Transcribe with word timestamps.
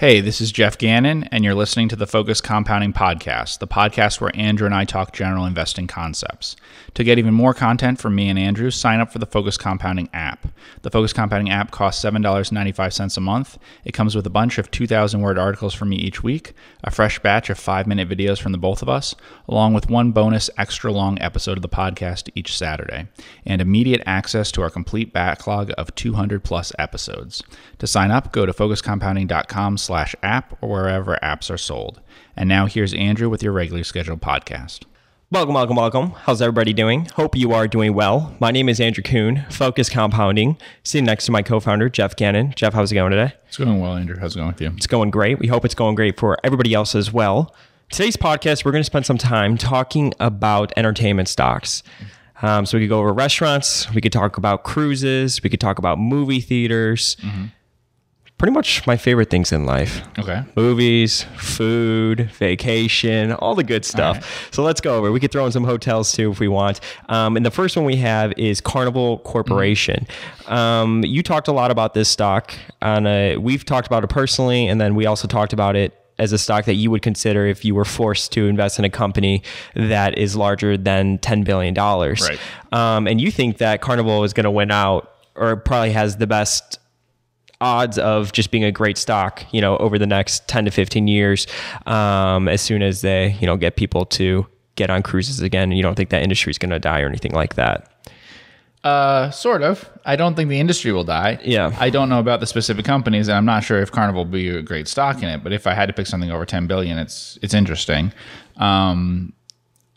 Hey, 0.00 0.22
this 0.22 0.40
is 0.40 0.50
Geoff 0.50 0.78
Gannon, 0.78 1.24
and 1.24 1.44
you're 1.44 1.54
listening 1.54 1.90
to 1.90 1.94
the 1.94 2.06
Focus 2.06 2.40
Compounding 2.40 2.94
Podcast, 2.94 3.58
the 3.58 3.66
podcast 3.66 4.18
where 4.18 4.34
Andrew 4.34 4.64
and 4.64 4.74
I 4.74 4.86
talk 4.86 5.12
general 5.12 5.44
investing 5.44 5.86
concepts. 5.86 6.56
To 6.94 7.04
get 7.04 7.18
even 7.18 7.34
more 7.34 7.52
content 7.52 8.00
from 8.00 8.14
me 8.14 8.30
and 8.30 8.38
Andrew, 8.38 8.70
sign 8.70 9.00
up 9.00 9.12
for 9.12 9.18
the 9.18 9.26
Focus 9.26 9.58
Compounding 9.58 10.08
app. 10.14 10.48
The 10.80 10.90
Focus 10.90 11.12
Compounding 11.12 11.50
app 11.50 11.70
costs 11.70 12.02
$7.95 12.02 13.14
a 13.14 13.20
month. 13.20 13.58
It 13.84 13.92
comes 13.92 14.16
with 14.16 14.26
a 14.26 14.30
bunch 14.30 14.56
of 14.56 14.70
2,000 14.70 15.20
word 15.20 15.36
articles 15.36 15.74
from 15.74 15.90
me 15.90 15.96
each 15.96 16.22
week, 16.22 16.54
a 16.82 16.90
fresh 16.90 17.18
batch 17.18 17.50
of 17.50 17.58
five 17.58 17.86
minute 17.86 18.08
videos 18.08 18.40
from 18.40 18.52
the 18.52 18.58
both 18.58 18.80
of 18.80 18.88
us, 18.88 19.14
along 19.48 19.74
with 19.74 19.90
one 19.90 20.12
bonus 20.12 20.48
extra 20.56 20.90
long 20.90 21.20
episode 21.20 21.58
of 21.58 21.62
the 21.62 21.68
podcast 21.68 22.30
each 22.34 22.56
Saturday, 22.56 23.06
and 23.44 23.60
immediate 23.60 24.02
access 24.06 24.50
to 24.52 24.62
our 24.62 24.70
complete 24.70 25.12
backlog 25.12 25.72
of 25.76 25.94
200 25.94 26.42
plus 26.42 26.72
episodes. 26.78 27.42
To 27.80 27.86
sign 27.86 28.10
up, 28.10 28.32
go 28.32 28.46
to 28.46 28.54
focuscompounding.com 28.54 29.76
slash 29.90 30.14
app 30.22 30.56
or 30.60 30.68
wherever 30.68 31.18
apps 31.20 31.50
are 31.50 31.58
sold. 31.58 32.00
And 32.36 32.48
now 32.48 32.66
here's 32.66 32.94
Andrew 32.94 33.28
with 33.28 33.42
your 33.42 33.52
regularly 33.52 33.82
scheduled 33.82 34.20
podcast. 34.20 34.84
Welcome, 35.32 35.54
welcome, 35.54 35.74
welcome. 35.74 36.10
How's 36.12 36.40
everybody 36.40 36.72
doing? 36.72 37.06
Hope 37.16 37.34
you 37.34 37.52
are 37.52 37.66
doing 37.66 37.92
well. 37.92 38.36
My 38.38 38.52
name 38.52 38.68
is 38.68 38.78
Andrew 38.78 39.02
Kuhn, 39.02 39.44
Focus 39.50 39.88
Compounding, 39.88 40.56
sitting 40.84 41.06
next 41.06 41.26
to 41.26 41.32
my 41.32 41.42
co-founder, 41.42 41.88
Geoff 41.88 42.14
Gannon. 42.14 42.52
Geoff, 42.54 42.72
how's 42.72 42.92
it 42.92 42.94
going 42.94 43.10
today? 43.10 43.32
It's 43.48 43.56
going 43.56 43.80
well, 43.80 43.96
Andrew. 43.96 44.16
How's 44.16 44.36
it 44.36 44.38
going 44.38 44.52
with 44.52 44.60
you? 44.60 44.72
It's 44.76 44.86
going 44.86 45.10
great. 45.10 45.40
We 45.40 45.48
hope 45.48 45.64
it's 45.64 45.74
going 45.74 45.96
great 45.96 46.20
for 46.20 46.38
everybody 46.44 46.72
else 46.72 46.94
as 46.94 47.12
well. 47.12 47.52
Today's 47.90 48.16
podcast, 48.16 48.64
we're 48.64 48.70
going 48.70 48.84
to 48.84 48.86
spend 48.86 49.06
some 49.06 49.18
time 49.18 49.58
talking 49.58 50.14
about 50.20 50.72
entertainment 50.76 51.26
stocks. 51.26 51.82
Um, 52.42 52.64
so 52.64 52.78
we 52.78 52.84
could 52.84 52.90
go 52.90 53.00
over 53.00 53.12
restaurants, 53.12 53.92
we 53.92 54.00
could 54.00 54.12
talk 54.12 54.36
about 54.36 54.62
cruises, 54.62 55.42
we 55.42 55.50
could 55.50 55.60
talk 55.60 55.80
about 55.80 55.98
movie 55.98 56.40
theaters. 56.40 57.16
Mm-hmm 57.16 57.46
pretty 58.40 58.52
much 58.54 58.86
my 58.86 58.96
favorite 58.96 59.28
things 59.28 59.52
in 59.52 59.66
life. 59.66 60.02
Okay. 60.18 60.42
Movies, 60.56 61.26
food, 61.36 62.30
vacation, 62.30 63.32
all 63.32 63.54
the 63.54 63.62
good 63.62 63.84
stuff. 63.84 64.16
Right. 64.16 64.24
So 64.50 64.62
let's 64.62 64.80
go 64.80 64.96
over. 64.96 65.12
We 65.12 65.20
could 65.20 65.30
throw 65.30 65.44
in 65.44 65.52
some 65.52 65.64
hotels 65.64 66.10
too 66.10 66.30
if 66.30 66.40
we 66.40 66.48
want. 66.48 66.80
Um, 67.10 67.36
and 67.36 67.44
the 67.44 67.50
first 67.50 67.76
one 67.76 67.84
we 67.84 67.96
have 67.96 68.32
is 68.38 68.62
Carnival 68.62 69.18
Corporation. 69.18 70.06
Mm. 70.44 70.52
Um, 70.52 71.04
you 71.04 71.22
talked 71.22 71.48
a 71.48 71.52
lot 71.52 71.70
about 71.70 71.92
this 71.92 72.08
stock. 72.08 72.54
On 72.80 73.06
a, 73.06 73.36
we've 73.36 73.62
talked 73.62 73.86
about 73.86 74.04
it 74.04 74.06
personally, 74.08 74.66
and 74.66 74.80
then 74.80 74.94
we 74.94 75.04
also 75.04 75.28
talked 75.28 75.52
about 75.52 75.76
it 75.76 75.94
as 76.18 76.32
a 76.32 76.38
stock 76.38 76.64
that 76.64 76.76
you 76.76 76.90
would 76.90 77.02
consider 77.02 77.44
if 77.44 77.62
you 77.62 77.74
were 77.74 77.84
forced 77.84 78.32
to 78.32 78.48
invest 78.48 78.78
in 78.78 78.86
a 78.86 78.90
company 78.90 79.42
that 79.74 80.16
is 80.16 80.34
larger 80.34 80.78
than 80.78 81.18
$10 81.18 81.44
billion. 81.44 81.74
Right. 81.74 82.38
Um, 82.72 83.06
and 83.06 83.20
you 83.20 83.30
think 83.30 83.58
that 83.58 83.82
Carnival 83.82 84.24
is 84.24 84.32
going 84.32 84.44
to 84.44 84.50
win 84.50 84.70
out 84.70 85.12
or 85.34 85.56
probably 85.56 85.92
has 85.92 86.16
the 86.16 86.26
best 86.26 86.79
odds 87.60 87.98
of 87.98 88.32
just 88.32 88.50
being 88.50 88.64
a 88.64 88.72
great 88.72 88.96
stock, 88.96 89.44
you 89.52 89.60
know, 89.60 89.76
over 89.78 89.98
the 89.98 90.06
next 90.06 90.48
10 90.48 90.64
to 90.64 90.70
15 90.70 91.06
years, 91.08 91.46
um, 91.86 92.48
as 92.48 92.60
soon 92.60 92.82
as 92.82 93.02
they, 93.02 93.36
you 93.40 93.46
know, 93.46 93.56
get 93.56 93.76
people 93.76 94.06
to 94.06 94.46
get 94.76 94.90
on 94.90 95.02
cruises 95.02 95.40
again. 95.40 95.64
And 95.64 95.76
you 95.76 95.82
don't 95.82 95.94
think 95.94 96.10
that 96.10 96.22
industry 96.22 96.50
is 96.50 96.58
going 96.58 96.70
to 96.70 96.78
die 96.78 97.00
or 97.00 97.06
anything 97.06 97.32
like 97.32 97.54
that. 97.56 97.86
Uh, 98.82 99.30
sort 99.30 99.62
of. 99.62 99.90
I 100.06 100.16
don't 100.16 100.34
think 100.36 100.48
the 100.48 100.58
industry 100.58 100.90
will 100.90 101.04
die. 101.04 101.38
Yeah. 101.44 101.76
I 101.78 101.90
don't 101.90 102.08
know 102.08 102.18
about 102.18 102.40
the 102.40 102.46
specific 102.46 102.86
companies, 102.86 103.28
and 103.28 103.36
I'm 103.36 103.44
not 103.44 103.62
sure 103.62 103.82
if 103.82 103.92
Carnival 103.92 104.24
will 104.24 104.30
be 104.30 104.48
a 104.48 104.62
great 104.62 104.88
stock 104.88 105.22
in 105.22 105.28
it. 105.28 105.42
But 105.42 105.52
if 105.52 105.66
I 105.66 105.74
had 105.74 105.86
to 105.86 105.92
pick 105.92 106.06
something 106.06 106.30
over 106.30 106.46
10 106.46 106.66
billion, 106.66 106.96
it's 106.96 107.38
it's 107.42 107.52
interesting. 107.52 108.10
Um, 108.56 109.34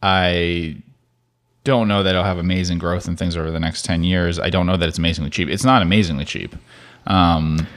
I 0.01 0.83
don't 1.63 1.87
know 1.87 2.03
that 2.03 2.09
it'll 2.09 2.25
have 2.25 2.37
amazing 2.37 2.77
growth 2.77 3.07
and 3.07 3.17
things 3.17 3.37
over 3.37 3.51
the 3.51 3.59
next 3.59 3.85
10 3.85 4.03
years. 4.03 4.37
I 4.37 4.49
don't 4.49 4.65
know 4.65 4.75
that 4.75 4.89
it's 4.89 4.97
amazingly 4.97 5.29
cheap. 5.29 5.47
It's 5.47 5.63
not 5.63 5.81
amazingly 5.81 6.25
cheap. 6.25 6.53
Um, 7.07 7.67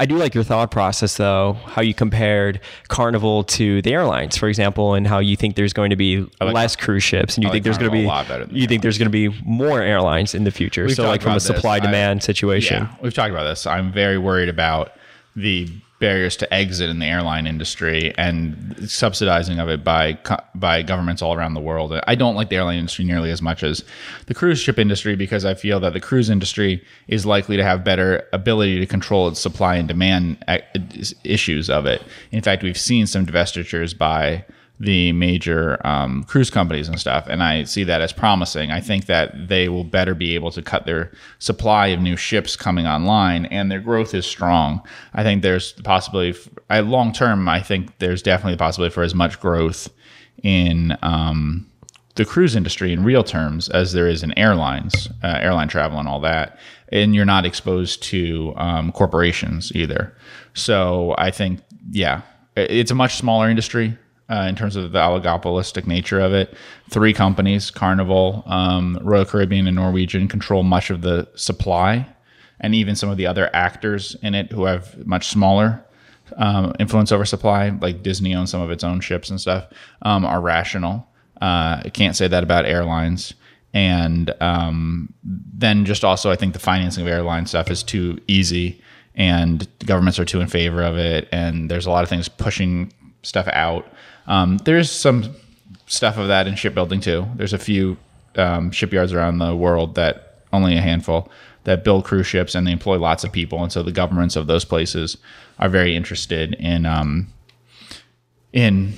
I 0.00 0.06
do 0.06 0.16
like 0.16 0.32
your 0.32 0.44
thought 0.44 0.70
process, 0.70 1.16
though, 1.16 1.54
how 1.64 1.82
you 1.82 1.92
compared 1.92 2.60
Carnival 2.86 3.42
to 3.44 3.82
the 3.82 3.92
airlines, 3.92 4.36
for 4.36 4.48
example, 4.48 4.94
and 4.94 5.08
how 5.08 5.18
you 5.18 5.34
think 5.36 5.56
there's 5.56 5.72
going 5.72 5.90
to 5.90 5.96
be 5.96 6.20
like 6.40 6.54
less 6.54 6.76
cruise 6.76 7.02
ships, 7.02 7.36
and 7.36 7.42
you 7.42 7.50
I 7.50 7.52
think 7.52 7.64
like 7.66 7.76
there's 7.76 7.78
going 7.78 7.90
to 7.90 8.48
be 8.48 8.56
you 8.56 8.68
think 8.68 8.82
there's 8.82 8.96
going 8.96 9.10
to 9.10 9.10
be 9.10 9.28
more 9.44 9.82
airlines 9.82 10.36
in 10.36 10.44
the 10.44 10.52
future. 10.52 10.84
We've 10.84 10.94
so, 10.94 11.08
like 11.08 11.20
from 11.20 11.34
a 11.34 11.40
supply 11.40 11.80
demand 11.80 12.22
situation. 12.22 12.84
Yeah, 12.84 12.94
we've 13.02 13.12
talked 13.12 13.30
about 13.32 13.44
this. 13.44 13.66
I'm 13.66 13.92
very 13.92 14.18
worried 14.18 14.48
about 14.48 14.92
the 15.34 15.68
barriers 15.98 16.36
to 16.36 16.54
exit 16.54 16.88
in 16.88 16.98
the 16.98 17.06
airline 17.06 17.46
industry 17.46 18.14
and 18.16 18.88
subsidizing 18.88 19.58
of 19.58 19.68
it 19.68 19.82
by 19.82 20.16
by 20.54 20.82
governments 20.82 21.22
all 21.22 21.34
around 21.34 21.54
the 21.54 21.60
world. 21.60 21.98
I 22.06 22.14
don't 22.14 22.34
like 22.34 22.50
the 22.50 22.56
airline 22.56 22.78
industry 22.78 23.04
nearly 23.04 23.30
as 23.30 23.42
much 23.42 23.62
as 23.62 23.84
the 24.26 24.34
cruise 24.34 24.60
ship 24.60 24.78
industry 24.78 25.16
because 25.16 25.44
I 25.44 25.54
feel 25.54 25.80
that 25.80 25.92
the 25.92 26.00
cruise 26.00 26.30
industry 26.30 26.84
is 27.08 27.26
likely 27.26 27.56
to 27.56 27.64
have 27.64 27.84
better 27.84 28.26
ability 28.32 28.78
to 28.78 28.86
control 28.86 29.28
its 29.28 29.40
supply 29.40 29.76
and 29.76 29.88
demand 29.88 30.42
uh, 30.46 30.58
issues 31.24 31.68
of 31.68 31.86
it. 31.86 32.02
In 32.30 32.42
fact, 32.42 32.62
we've 32.62 32.78
seen 32.78 33.06
some 33.06 33.26
divestitures 33.26 33.96
by 33.96 34.44
the 34.80 35.12
major 35.12 35.84
um, 35.84 36.22
cruise 36.24 36.50
companies 36.50 36.88
and 36.88 37.00
stuff, 37.00 37.26
and 37.28 37.42
I 37.42 37.64
see 37.64 37.84
that 37.84 38.00
as 38.00 38.12
promising. 38.12 38.70
I 38.70 38.80
think 38.80 39.06
that 39.06 39.48
they 39.48 39.68
will 39.68 39.84
better 39.84 40.14
be 40.14 40.34
able 40.36 40.52
to 40.52 40.62
cut 40.62 40.86
their 40.86 41.10
supply 41.40 41.88
of 41.88 42.00
new 42.00 42.16
ships 42.16 42.54
coming 42.54 42.86
online, 42.86 43.46
and 43.46 43.70
their 43.70 43.80
growth 43.80 44.14
is 44.14 44.24
strong. 44.24 44.80
I 45.14 45.24
think 45.24 45.42
there's 45.42 45.72
the 45.72 45.82
possibility, 45.82 46.38
I, 46.70 46.80
long 46.80 47.12
term, 47.12 47.48
I 47.48 47.60
think 47.60 47.98
there's 47.98 48.22
definitely 48.22 48.54
the 48.54 48.58
possibility 48.58 48.94
for 48.94 49.02
as 49.02 49.14
much 49.14 49.40
growth 49.40 49.88
in 50.44 50.96
um, 51.02 51.66
the 52.14 52.24
cruise 52.24 52.54
industry 52.54 52.92
in 52.92 53.04
real 53.04 53.24
terms 53.24 53.68
as 53.68 53.92
there 53.92 54.06
is 54.06 54.22
in 54.22 54.36
airlines, 54.38 55.08
uh, 55.24 55.38
airline 55.40 55.68
travel, 55.68 55.98
and 55.98 56.08
all 56.08 56.20
that. 56.20 56.58
And 56.90 57.14
you're 57.14 57.24
not 57.24 57.44
exposed 57.44 58.02
to 58.04 58.54
um, 58.56 58.92
corporations 58.92 59.72
either. 59.74 60.14
So 60.54 61.14
I 61.18 61.30
think, 61.30 61.60
yeah, 61.90 62.22
it's 62.56 62.90
a 62.90 62.94
much 62.94 63.16
smaller 63.16 63.48
industry 63.50 63.96
uh, 64.30 64.46
in 64.48 64.54
terms 64.54 64.76
of 64.76 64.92
the 64.92 64.98
oligopolistic 64.98 65.86
nature 65.86 66.20
of 66.20 66.32
it. 66.32 66.54
Three 66.90 67.12
companies, 67.12 67.70
Carnival, 67.70 68.42
um, 68.46 68.98
Royal 69.02 69.24
Caribbean, 69.24 69.66
and 69.66 69.76
Norwegian, 69.76 70.28
control 70.28 70.62
much 70.62 70.90
of 70.90 71.02
the 71.02 71.28
supply, 71.34 72.06
and 72.60 72.74
even 72.74 72.96
some 72.96 73.08
of 73.08 73.16
the 73.16 73.26
other 73.26 73.50
actors 73.54 74.16
in 74.22 74.34
it 74.34 74.52
who 74.52 74.64
have 74.64 75.06
much 75.06 75.28
smaller 75.28 75.82
um, 76.36 76.74
influence 76.78 77.12
over 77.12 77.24
supply, 77.24 77.70
like 77.70 78.02
Disney 78.02 78.34
owns 78.34 78.50
some 78.50 78.60
of 78.60 78.70
its 78.70 78.84
own 78.84 79.00
ships 79.00 79.30
and 79.30 79.40
stuff, 79.40 79.66
um, 80.02 80.24
are 80.24 80.40
rational. 80.40 81.08
Uh, 81.40 81.80
I 81.84 81.90
can't 81.92 82.16
say 82.16 82.28
that 82.28 82.42
about 82.42 82.66
airlines. 82.66 83.34
And 83.72 84.34
um, 84.40 85.12
then 85.22 85.84
just 85.84 86.04
also, 86.04 86.30
I 86.30 86.36
think 86.36 86.52
the 86.52 86.58
financing 86.58 87.02
of 87.02 87.08
airline 87.08 87.46
stuff 87.46 87.70
is 87.70 87.82
too 87.82 88.18
easy 88.26 88.82
and 89.14 89.68
governments 89.84 90.18
are 90.18 90.24
too 90.24 90.40
in 90.40 90.48
favor 90.48 90.82
of 90.82 90.96
it. 90.96 91.28
And 91.32 91.70
there's 91.70 91.86
a 91.86 91.90
lot 91.90 92.02
of 92.02 92.08
things 92.08 92.28
pushing 92.28 92.92
stuff 93.22 93.48
out 93.52 93.92
um, 94.28 94.58
there's 94.58 94.90
some 94.90 95.34
stuff 95.86 96.16
of 96.16 96.28
that 96.28 96.46
in 96.46 96.54
shipbuilding 96.54 97.00
too. 97.00 97.26
There's 97.34 97.52
a 97.52 97.58
few 97.58 97.96
um, 98.36 98.70
shipyards 98.70 99.12
around 99.12 99.38
the 99.38 99.56
world 99.56 99.96
that 99.96 100.44
only 100.52 100.76
a 100.76 100.80
handful 100.80 101.30
that 101.64 101.82
build 101.82 102.04
cruise 102.04 102.26
ships 102.26 102.54
and 102.54 102.66
they 102.66 102.72
employ 102.72 102.98
lots 102.98 103.24
of 103.24 103.32
people, 103.32 103.62
and 103.62 103.72
so 103.72 103.82
the 103.82 103.92
governments 103.92 104.36
of 104.36 104.46
those 104.46 104.64
places 104.64 105.16
are 105.58 105.68
very 105.68 105.96
interested 105.96 106.54
in 106.54 106.86
um, 106.86 107.32
in 108.52 108.92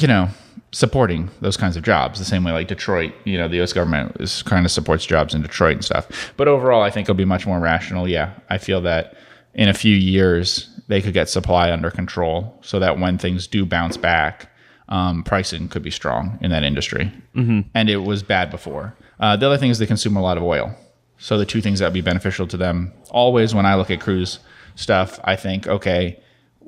you 0.00 0.08
know 0.08 0.30
supporting 0.72 1.30
those 1.40 1.56
kinds 1.56 1.76
of 1.76 1.82
jobs 1.82 2.18
the 2.18 2.24
same 2.24 2.44
way 2.44 2.52
like 2.52 2.68
Detroit, 2.68 3.12
you 3.24 3.36
know, 3.36 3.48
the 3.48 3.60
US 3.60 3.72
government 3.72 4.16
is 4.20 4.42
kind 4.42 4.64
of 4.64 4.70
supports 4.70 5.04
jobs 5.04 5.34
in 5.34 5.42
Detroit 5.42 5.74
and 5.74 5.84
stuff. 5.84 6.32
But 6.36 6.48
overall 6.48 6.82
I 6.82 6.90
think 6.90 7.06
it'll 7.06 7.16
be 7.16 7.24
much 7.24 7.46
more 7.46 7.58
rational. 7.58 8.08
Yeah. 8.08 8.34
I 8.48 8.58
feel 8.58 8.80
that 8.82 9.16
in 9.54 9.68
a 9.68 9.74
few 9.74 9.94
years 9.94 10.68
they 10.88 11.00
could 11.00 11.14
get 11.14 11.28
supply 11.28 11.70
under 11.70 11.90
control 11.90 12.58
so 12.62 12.78
that 12.78 12.98
when 12.98 13.18
things 13.18 13.46
do 13.46 13.64
bounce 13.64 13.96
back, 13.96 14.50
um, 14.88 15.22
pricing 15.22 15.68
could 15.68 15.82
be 15.82 15.90
strong 15.90 16.38
in 16.40 16.50
that 16.50 16.64
industry. 16.64 17.12
Mm-hmm. 17.34 17.60
And 17.74 17.88
it 17.88 17.98
was 17.98 18.22
bad 18.22 18.50
before. 18.50 18.96
Uh, 19.20 19.36
the 19.36 19.46
other 19.46 19.56
thing 19.56 19.70
is 19.70 19.78
they 19.78 19.86
consume 19.86 20.16
a 20.16 20.22
lot 20.22 20.36
of 20.36 20.42
oil. 20.42 20.74
So 21.18 21.38
the 21.38 21.46
two 21.46 21.60
things 21.60 21.78
that 21.78 21.86
would 21.86 21.94
be 21.94 22.00
beneficial 22.00 22.46
to 22.48 22.56
them 22.56 22.92
always 23.10 23.54
when 23.54 23.66
I 23.66 23.76
look 23.76 23.90
at 23.90 24.00
cruise 24.00 24.40
stuff, 24.74 25.20
I 25.22 25.36
think, 25.36 25.68
okay, 25.68 26.20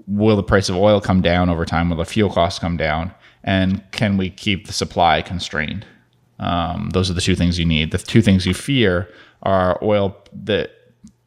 will 0.06 0.36
the 0.36 0.42
price 0.42 0.68
of 0.68 0.76
oil 0.76 1.00
come 1.00 1.22
down 1.22 1.48
over 1.48 1.64
time? 1.64 1.90
Will 1.90 1.96
the 1.96 2.04
fuel 2.04 2.30
costs 2.30 2.58
come 2.58 2.76
down? 2.76 3.12
And 3.42 3.82
can 3.90 4.16
we 4.16 4.30
keep 4.30 4.66
the 4.66 4.72
supply 4.72 5.22
constrained? 5.22 5.86
Um, 6.38 6.90
those 6.90 7.10
are 7.10 7.14
the 7.14 7.20
two 7.20 7.34
things 7.34 7.58
you 7.58 7.64
need. 7.64 7.90
The 7.90 7.98
two 7.98 8.22
things 8.22 8.46
you 8.46 8.54
fear 8.54 9.08
are 9.42 9.82
oil 9.82 10.16
that 10.32 10.70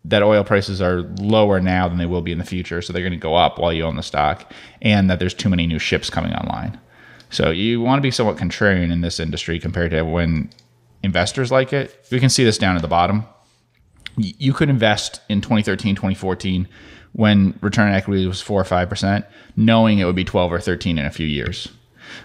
that 0.07 0.23
oil 0.23 0.43
prices 0.43 0.81
are 0.81 1.01
lower 1.19 1.59
now 1.59 1.87
than 1.87 1.97
they 1.97 2.05
will 2.05 2.21
be 2.21 2.31
in 2.31 2.37
the 2.37 2.45
future, 2.45 2.81
so 2.81 2.93
they're 2.93 3.01
going 3.01 3.11
to 3.11 3.17
go 3.17 3.35
up 3.35 3.57
while 3.57 3.73
you 3.73 3.83
own 3.83 3.95
the 3.95 4.03
stock, 4.03 4.51
and 4.81 5.09
that 5.09 5.19
there's 5.19 5.33
too 5.33 5.49
many 5.49 5.65
new 5.65 5.79
ships 5.79 6.09
coming 6.09 6.33
online. 6.33 6.79
So 7.29 7.49
you 7.49 7.81
want 7.81 7.97
to 7.97 8.01
be 8.03 8.11
somewhat 8.11 8.37
contrarian 8.37 8.91
in 8.91 9.01
this 9.01 9.19
industry 9.19 9.59
compared 9.59 9.91
to 9.91 10.03
when 10.03 10.51
investors 11.03 11.51
like 11.51 11.73
it. 11.73 12.05
We 12.11 12.19
can 12.19 12.29
see 12.29 12.43
this 12.43 12.57
down 12.57 12.75
at 12.75 12.81
the 12.81 12.87
bottom. 12.87 13.25
You 14.17 14.53
could 14.53 14.69
invest 14.69 15.21
in 15.27 15.41
2013, 15.41 15.95
2014 15.95 16.67
when 17.13 17.57
return 17.61 17.89
on 17.89 17.95
equity 17.95 18.27
was 18.27 18.41
4 18.41 18.61
or 18.61 18.63
5%, 18.63 19.25
knowing 19.55 19.99
it 19.99 20.05
would 20.05 20.15
be 20.15 20.25
12 20.25 20.51
or 20.51 20.59
13 20.59 20.97
in 20.97 21.05
a 21.05 21.11
few 21.11 21.25
years. 21.25 21.69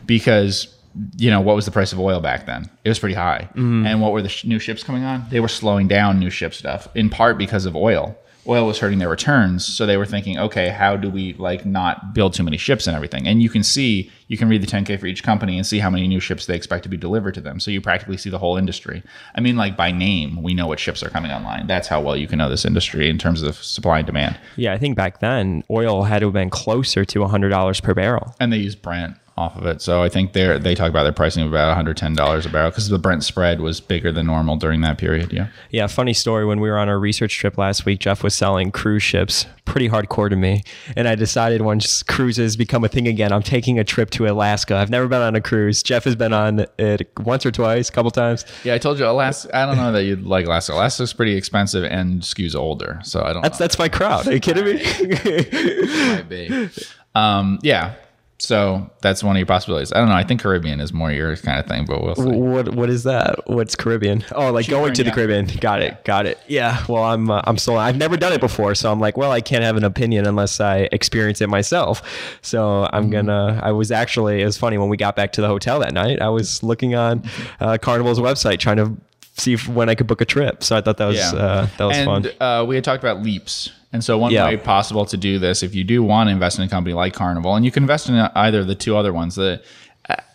Because 0.05 0.77
you 1.17 1.31
know 1.31 1.41
what 1.41 1.57
was 1.57 1.65
the 1.65 1.71
price 1.71 1.93
of 1.93 2.01
oil 2.01 2.21
back 2.21 2.47
then 2.47 2.69
it 2.85 2.89
was 2.89 2.99
pretty 2.99 3.15
high 3.15 3.49
mm. 3.55 3.87
and 3.87 4.01
what 4.01 4.13
were 4.13 4.23
the 4.23 4.29
sh- 4.29 4.45
new 4.45 4.59
ships 4.59 4.83
coming 4.83 5.05
on 5.05 5.25
they 5.31 5.41
were 5.41 5.49
slowing 5.49 5.87
down 5.87 6.19
new 6.19 6.31
ship 6.31 6.53
stuff 6.53 6.89
in 6.95 7.09
part 7.09 7.39
because 7.39 7.65
of 7.65 7.77
oil 7.77 8.17
oil 8.47 8.67
was 8.67 8.79
hurting 8.79 8.99
their 8.99 9.09
returns. 9.09 9.67
So 9.67 9.87
they 9.87 9.97
were 9.97 10.07
thinking, 10.07 10.39
okay, 10.39 10.69
how 10.69 10.97
do 10.97 11.11
we 11.11 11.35
like 11.35 11.67
not 11.67 12.15
build 12.15 12.35
too 12.35 12.43
many 12.43 12.57
ships 12.57 12.87
and 12.87 12.97
everything? 12.97 13.27
And 13.27 13.43
you 13.43 13.49
can 13.49 13.63
see, 13.63 14.11
you 14.29 14.37
can 14.37 14.49
read 14.49 14.63
the 14.63 14.67
10K 14.67 14.99
for 14.99 15.07
each 15.07 15.23
company 15.23 15.57
and 15.57 15.67
see 15.67 15.79
how 15.79 15.91
many 15.91 16.09
new 16.09 16.21
ships 16.21 16.47
they 16.47 16.57
expect 16.57 16.83
to 16.85 16.89
be 16.89 16.97
delivered 16.97 17.35
to 17.35 17.41
them. 17.41 17.61
So 17.61 17.71
you 17.71 17.81
practically 17.81 18.17
see 18.17 18.31
the 18.31 18.39
whole 18.39 18.57
industry. 18.57 19.03
I 19.35 19.41
mean, 19.41 19.57
like 19.57 19.77
by 19.77 19.93
name, 19.93 20.43
we 20.43 20.55
know 20.55 20.67
what 20.67 20.81
ships 20.81 21.03
are 21.03 21.11
coming 21.11 21.31
online. 21.31 21.67
That's 21.67 21.89
how 21.89 22.01
well 22.01 22.17
you 22.17 22.27
can 22.27 22.39
know 22.39 22.49
this 22.49 22.65
industry 22.65 23.09
in 23.09 23.19
terms 23.19 23.43
of 23.43 23.57
supply 23.57 23.99
and 23.99 24.07
demand. 24.07 24.39
Yeah, 24.57 24.73
I 24.73 24.79
think 24.79 24.97
back 24.97 25.21
then 25.21 25.63
oil 25.71 26.03
had 26.03 26.21
to 26.21 26.27
have 26.27 26.35
been 26.35 26.51
closer 26.51 27.05
to 27.05 27.19
$100 27.21 27.83
per 27.83 27.95
barrel. 27.95 28.35
And 28.41 28.53
they 28.53 28.59
use 28.59 28.75
Brent 28.75 29.17
off 29.41 29.57
of 29.57 29.67
it. 29.67 29.81
So 29.83 30.03
I 30.03 30.09
think 30.09 30.33
they 30.35 30.59
they 30.59 30.75
talk 30.75 30.91
about 30.91 31.05
their 31.05 31.13
pricing 31.13 31.43
of 31.43 31.49
about 31.49 31.77
$110 31.77 32.47
a 32.47 32.49
barrel 32.51 32.71
because 32.71 32.89
the 32.89 32.99
Brent 32.99 33.25
spread 33.25 33.61
was 33.61 33.81
bigger 33.81 34.13
than 34.13 34.27
normal 34.27 34.57
during 34.57 34.83
that 34.83 34.99
period. 34.99 35.33
Yeah. 35.33 35.49
Yeah, 35.71 35.87
funny 35.87 36.13
story. 36.13 36.45
When 36.45 36.61
we 36.61 36.69
were 36.69 36.79
on 36.79 36.89
our 36.89 36.99
research 36.99 37.37
trip 37.37 37.57
last 37.59 37.85
week, 37.85 38.01
Geoff 38.01 38.23
was 38.23 38.35
selling 38.35 38.71
cruise 38.71 39.03
ships 39.03 39.47
pretty 39.65 39.89
hardcore 39.89 40.29
to 40.29 40.37
me. 40.37 40.63
And 40.97 41.07
I 41.07 41.15
decided 41.15 41.63
once 41.63 42.03
cruises 42.03 42.57
become 42.57 42.83
a 42.85 42.89
thing 42.89 43.07
again, 43.07 43.33
I'm 43.33 43.43
taking 43.43 43.79
a 43.79 43.85
trip 43.85 44.11
to 44.11 44.27
Alaska. 44.27 44.75
I've 44.77 44.91
never 44.91 45.07
been 45.07 45.23
on 45.23 45.37
a 45.37 45.41
cruise. 45.41 45.83
Geoff 45.83 46.05
has 46.05 46.17
been 46.17 46.33
on 46.33 46.67
it 46.79 47.11
once 47.19 47.47
or 47.47 47.53
twice, 47.53 47.89
a 47.89 47.93
couple 47.93 48.11
times. 48.11 48.45
Yeah, 48.65 48.75
I 48.75 48.79
told 48.79 48.99
you 48.99 49.07
Alaska. 49.07 49.57
I 49.57 49.67
don't 49.67 49.77
know 49.77 49.93
that 49.93 50.05
you'd 50.05 50.25
like 50.25 50.47
Alaska. 50.47 50.73
Alaska's 50.75 51.13
pretty 51.13 51.37
expensive 51.37 51.85
and 51.85 52.21
skews 52.23 52.57
older. 52.57 53.01
So 53.05 53.23
I 53.23 53.33
don't 53.33 53.43
That's 53.43 53.59
know. 53.61 53.65
that's 53.65 53.79
my 53.79 53.89
crowd. 53.89 54.27
Are 54.27 54.33
you 54.35 54.41
kidding 54.41 54.65
me? 54.65 54.83
might 56.09 56.29
be. 56.29 56.69
Um, 57.15 57.59
yeah. 57.63 57.95
So 58.41 58.91
that's 59.03 59.23
one 59.23 59.37
of 59.37 59.39
your 59.39 59.47
possibilities. 59.47 59.93
I 59.93 59.99
don't 59.99 60.09
know. 60.09 60.15
I 60.15 60.25
think 60.25 60.41
Caribbean 60.41 60.81
is 60.81 60.93
more 60.93 61.13
your 61.13 61.37
kind 61.37 61.61
of 61.61 61.67
thing, 61.67 61.85
but 61.85 62.03
we'll 62.03 62.15
see. 62.15 62.25
what 62.25 62.75
what 62.75 62.89
is 62.89 63.05
that? 63.05 63.47
What's 63.49 63.77
Caribbean? 63.77 64.25
Oh, 64.33 64.51
like 64.51 64.67
going 64.67 64.95
to 64.95 65.05
the. 65.05 65.11
Caribbean. 65.11 65.47
Got 65.61 65.83
it. 65.83 66.03
Got 66.05 66.25
it. 66.27 66.39
Yeah. 66.49 66.83
Well, 66.89 67.05
I'm 67.05 67.31
uh, 67.31 67.43
I'm 67.45 67.59
still 67.59 67.77
I've 67.77 67.97
never 67.99 68.17
done 68.17 68.33
it 68.33 68.41
before, 68.41 68.75
so 68.75 68.91
I'm 68.91 68.99
like, 68.99 69.17
well, 69.17 69.31
I 69.31 69.41
can't 69.43 69.63
have 69.63 69.77
an 69.77 69.85
opinion 69.85 70.27
unless 70.27 70.59
I 70.61 70.89
experience 70.91 71.41
it 71.41 71.49
myself. 71.49 72.03
So 72.43 72.89
I'm 72.93 73.11
gonna. 73.11 73.61
I 73.63 73.73
was 73.73 73.93
actually. 73.93 74.41
It 74.41 74.47
was 74.47 74.57
funny 74.57 74.79
when 74.79 74.89
we 74.89 74.97
got 74.97 75.17
back 75.17 75.33
to 75.33 75.41
the 75.43 75.49
hotel 75.49 75.79
that 75.81 75.93
night. 75.93 76.21
I 76.23 76.31
was 76.31 76.63
looking 76.63 76.95
on 76.95 77.23
uh, 77.61 77.77
Carnival's 77.81 78.19
website 78.19 78.59
trying 78.59 78.77
to 78.79 78.97
see 79.37 79.53
if, 79.55 79.69
when 79.69 79.89
I 79.89 79.95
could 79.95 80.07
book 80.07 80.21
a 80.21 80.25
trip. 80.27 80.63
So 80.65 80.77
I 80.77 80.81
thought 80.81 80.97
that 80.97 81.07
was 81.07 81.17
Yeah. 81.17 81.33
uh, 81.35 81.67
that 81.79 81.85
was 81.85 81.97
and 81.97 82.07
fun. 82.07 82.33
uh, 82.41 82.65
we 82.65 82.75
had 82.75 82.85
talked 82.85 83.03
about 83.03 83.23
leaps. 83.23 83.71
And 83.93 84.05
so 84.05 84.17
one 84.19 84.33
Yeah. 84.33 84.45
way 84.47 84.57
possible 84.57 85.05
to 85.07 85.17
do 85.17 85.39
this, 85.39 85.63
if 85.63 85.75
you 85.75 85.83
do 85.85 86.03
want 86.03 86.29
to 86.29 86.33
invest 86.33 86.59
in 86.59 86.65
a 86.65 86.69
company 86.69 86.95
like 86.95 87.13
Carnival, 87.13 87.57
and 87.57 87.65
you 87.65 87.71
can 87.73 87.83
invest 87.83 88.09
in 88.09 88.15
either 88.17 88.61
of 88.61 88.67
the 88.69 88.75
two 88.77 88.97
other 88.97 89.13
ones, 89.13 89.35
the 89.35 89.61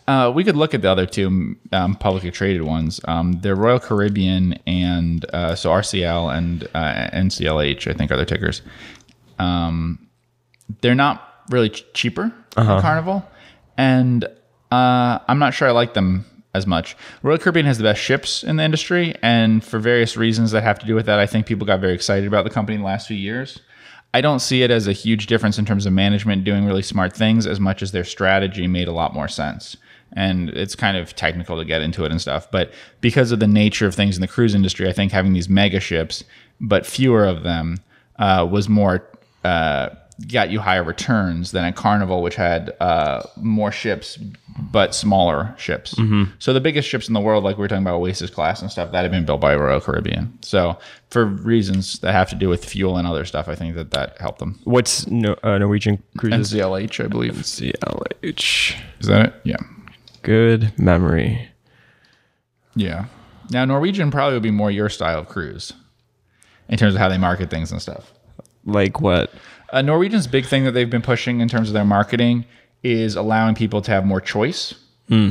uh, 0.07 0.31
we 0.35 0.43
could 0.43 0.55
look 0.55 0.75
at 0.75 0.83
the 0.83 0.89
other 0.89 1.07
two 1.07 1.55
um, 1.71 1.95
publicly 1.95 2.29
traded 2.29 2.61
ones. 2.61 3.01
Um, 3.07 3.39
they're 3.41 3.55
Royal 3.55 3.79
Caribbean 3.79 4.53
and 4.67 5.25
uh, 5.33 5.55
so 5.55 5.71
RCL 5.71 6.37
and 6.37 6.65
uh, 6.75 7.09
NCLH, 7.11 7.89
I 7.89 7.93
think, 7.93 8.11
are 8.11 8.15
their 8.15 8.25
tickers. 8.25 8.61
Um, 9.39 10.07
they're 10.81 10.93
not 10.93 11.43
really 11.49 11.69
ch- 11.69 11.85
cheaper 11.93 12.31
than 12.55 12.65
Carnival, 12.81 13.25
and 13.77 14.25
uh, 14.71 15.19
I'm 15.27 15.39
not 15.39 15.53
sure 15.55 15.67
I 15.67 15.71
like 15.71 15.93
them 15.95 16.25
as 16.55 16.65
much. 16.65 16.95
Royal 17.21 17.37
Caribbean 17.37 17.65
has 17.65 17.77
the 17.77 17.83
best 17.83 18.01
ships 18.01 18.43
in 18.43 18.55
the 18.55 18.63
industry, 18.63 19.15
and 19.21 19.63
for 19.63 19.79
various 19.79 20.17
reasons 20.17 20.51
that 20.51 20.63
have 20.63 20.79
to 20.79 20.85
do 20.85 20.95
with 20.95 21.05
that, 21.05 21.19
I 21.19 21.25
think 21.25 21.45
people 21.45 21.67
got 21.67 21.79
very 21.79 21.93
excited 21.93 22.27
about 22.27 22.43
the 22.43 22.49
company 22.49 22.75
in 22.75 22.81
the 22.81 22.87
last 22.87 23.07
few 23.07 23.17
years. 23.17 23.59
I 24.13 24.21
don't 24.21 24.39
see 24.39 24.63
it 24.63 24.71
as 24.71 24.87
a 24.87 24.93
huge 24.93 25.27
difference 25.27 25.59
in 25.59 25.65
terms 25.65 25.85
of 25.85 25.91
management 25.91 26.45
doing 26.45 26.65
really 26.65 26.81
smart 26.81 27.13
things 27.13 27.45
as 27.45 27.59
much 27.59 27.81
as 27.81 27.91
their 27.91 28.05
strategy 28.05 28.65
made 28.65 28.87
a 28.87 28.93
lot 28.93 29.13
more 29.13 29.27
sense. 29.27 29.75
And 30.13 30.49
it's 30.51 30.73
kind 30.73 30.95
of 30.95 31.13
technical 31.15 31.57
to 31.57 31.65
get 31.65 31.81
into 31.81 32.05
it 32.05 32.11
and 32.11 32.21
stuff. 32.21 32.49
But 32.49 32.71
because 33.01 33.33
of 33.33 33.41
the 33.41 33.47
nature 33.47 33.85
of 33.85 33.93
things 33.93 34.15
in 34.15 34.21
the 34.21 34.27
cruise 34.27 34.55
industry, 34.55 34.87
I 34.87 34.93
think 34.93 35.11
having 35.11 35.33
these 35.33 35.49
mega 35.49 35.81
ships, 35.81 36.23
but 36.61 36.85
fewer 36.85 37.25
of 37.25 37.43
them, 37.43 37.79
uh, 38.17 38.47
was 38.49 38.69
more 38.69 39.05
uh, 39.43 39.89
got 40.27 40.49
you 40.49 40.59
higher 40.59 40.83
returns 40.83 41.51
than 41.51 41.65
a 41.65 41.73
Carnival, 41.73 42.21
which 42.21 42.35
had 42.35 42.73
uh, 42.79 43.23
more 43.35 43.71
ships 43.71 44.17
but 44.57 44.95
smaller 44.95 45.53
ships. 45.57 45.93
So 46.39 46.53
the 46.53 46.61
biggest 46.61 46.87
ships 46.87 47.07
in 47.09 47.13
the 47.13 47.19
world, 47.19 47.43
like 47.43 47.57
we 47.57 47.61
were 47.61 47.67
talking 47.67 47.83
about 47.83 47.95
Oasis 47.95 48.29
class 48.29 48.61
and 48.61 48.71
stuff, 48.71 48.91
that 48.93 49.01
had 49.01 49.11
been 49.11 49.25
built 49.25 49.41
by 49.41 49.55
Royal 49.55 49.81
Caribbean. 49.81 50.37
So 50.41 50.77
for 51.09 51.25
reasons 51.25 51.99
that 51.99 52.13
have 52.13 52.29
to 52.29 52.35
do 52.35 52.47
with 52.47 52.63
fuel 52.63 52.97
and 52.97 53.05
other 53.05 53.25
stuff, 53.25 53.49
I 53.49 53.55
think 53.55 53.75
that 53.75 53.91
that 53.91 54.17
helped 54.19 54.39
them. 54.39 54.59
What's 54.63 55.05
no, 55.07 55.35
uh, 55.43 55.57
Norwegian 55.57 56.01
cruises? 56.17 56.53
NCLH, 56.53 57.03
I 57.03 57.07
believe. 57.07 57.33
CLH. 57.33 58.75
Is 59.01 59.07
that 59.07 59.25
it? 59.25 59.33
Yeah. 59.43 59.57
Good 60.21 60.77
memory. 60.79 61.49
Yeah. 62.75 63.05
Now 63.51 63.65
Norwegian 63.65 64.11
probably 64.11 64.35
would 64.35 64.43
be 64.43 64.51
more 64.51 64.71
your 64.71 64.89
style 64.89 65.19
of 65.19 65.27
cruise 65.27 65.73
in 66.69 66.77
terms 66.77 66.95
of 66.95 66.99
how 66.99 67.09
they 67.09 67.17
market 67.17 67.49
things 67.49 67.71
and 67.71 67.81
stuff. 67.81 68.13
Like 68.65 69.01
what? 69.01 69.31
Uh, 69.69 69.81
Norwegian's 69.81 70.27
big 70.27 70.45
thing 70.45 70.63
that 70.65 70.71
they've 70.71 70.89
been 70.89 71.01
pushing 71.01 71.39
in 71.39 71.47
terms 71.47 71.69
of 71.69 71.73
their 71.73 71.85
marketing 71.85 72.45
is 72.83 73.15
allowing 73.15 73.55
people 73.55 73.81
to 73.81 73.91
have 73.91 74.05
more 74.05 74.21
choice. 74.21 74.75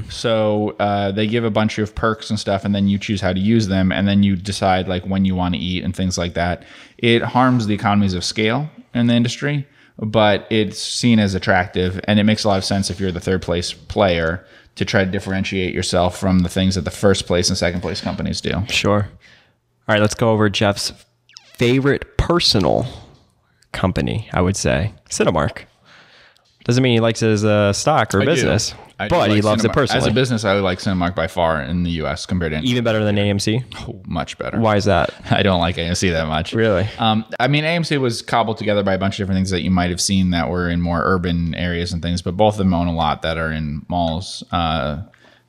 So 0.08 0.76
uh, 0.78 1.10
they 1.10 1.26
give 1.26 1.42
a 1.42 1.50
bunch 1.50 1.78
of 1.78 1.96
perks 1.96 2.30
and 2.30 2.38
stuff, 2.38 2.64
and 2.64 2.72
then 2.72 2.86
you 2.86 2.96
choose 2.96 3.20
how 3.20 3.32
to 3.32 3.40
use 3.40 3.66
them, 3.66 3.90
and 3.90 4.06
then 4.06 4.22
you 4.22 4.36
decide 4.36 4.86
like 4.86 5.04
when 5.04 5.24
you 5.24 5.34
want 5.34 5.56
to 5.56 5.60
eat 5.60 5.82
and 5.82 5.94
things 5.96 6.16
like 6.16 6.34
that. 6.34 6.62
It 6.98 7.22
harms 7.22 7.66
the 7.66 7.74
economies 7.74 8.14
of 8.14 8.22
scale 8.22 8.68
in 8.94 9.08
the 9.08 9.14
industry, 9.14 9.66
but 9.98 10.46
it's 10.48 10.80
seen 10.80 11.18
as 11.18 11.34
attractive, 11.34 12.00
and 12.04 12.20
it 12.20 12.24
makes 12.24 12.44
a 12.44 12.48
lot 12.48 12.58
of 12.58 12.64
sense 12.64 12.88
if 12.88 13.00
you're 13.00 13.10
the 13.10 13.18
third 13.18 13.42
place 13.42 13.72
player 13.72 14.46
to 14.76 14.84
try 14.84 15.04
to 15.04 15.10
differentiate 15.10 15.74
yourself 15.74 16.18
from 16.18 16.40
the 16.40 16.48
things 16.48 16.76
that 16.76 16.82
the 16.82 16.90
first 16.92 17.26
place 17.26 17.48
and 17.48 17.58
second 17.58 17.80
place 17.80 18.00
companies 18.00 18.40
do. 18.40 18.52
Sure. 18.68 19.08
All 19.88 19.94
right, 19.94 20.00
let's 20.00 20.14
go 20.14 20.30
over 20.30 20.48
Geoff's 20.48 20.92
favorite 21.56 22.16
personal 22.16 22.86
company, 23.74 24.28
I 24.32 24.40
would 24.40 24.56
say. 24.56 24.94
Cinemark. 25.10 25.64
Doesn't 26.64 26.82
mean 26.82 26.94
he 26.94 27.00
likes 27.00 27.22
it 27.22 27.28
as 27.28 27.44
a 27.44 27.74
stock 27.74 28.14
or 28.14 28.22
I 28.22 28.24
do. 28.24 28.30
business, 28.30 28.74
I 28.98 29.08
do 29.08 29.10
but 29.10 29.28
he 29.28 29.36
like 29.36 29.44
loves 29.44 29.64
it 29.66 29.70
Cinemark. 29.70 29.74
personally. 29.74 30.06
As 30.06 30.10
a 30.10 30.14
business, 30.14 30.44
I 30.46 30.54
like 30.60 30.78
Cinemark 30.78 31.14
by 31.14 31.26
far 31.26 31.60
in 31.60 31.82
the 31.82 31.90
U.S. 31.90 32.24
compared 32.24 32.52
to 32.52 32.60
Even 32.60 32.82
better 32.82 33.04
than 33.04 33.16
AMC. 33.16 34.06
much 34.06 34.38
better. 34.38 34.58
Why 34.58 34.76
is 34.76 34.86
that? 34.86 35.12
I 35.30 35.42
don't 35.42 35.60
like 35.60 35.76
AMC 35.76 36.10
that 36.12 36.26
much. 36.26 36.54
Really? 36.54 36.88
Um, 36.98 37.26
I 37.38 37.48
mean, 37.48 37.64
AMC 37.64 38.00
was 38.00 38.22
cobbled 38.22 38.56
together 38.56 38.82
by 38.82 38.94
a 38.94 38.98
bunch 38.98 39.16
of 39.16 39.18
different 39.18 39.36
things 39.36 39.50
that 39.50 39.60
you 39.60 39.70
might 39.70 39.90
have 39.90 40.00
seen 40.00 40.30
that 40.30 40.48
were 40.48 40.70
in 40.70 40.80
more 40.80 41.02
urban 41.04 41.54
areas 41.54 41.92
and 41.92 42.00
things, 42.00 42.22
but 42.22 42.34
both 42.34 42.54
of 42.54 42.58
them 42.58 42.72
own 42.72 42.86
a 42.86 42.94
lot 42.94 43.20
that 43.22 43.36
are 43.36 43.52
in 43.52 43.84
malls. 43.88 44.42
Uh, 44.50 45.02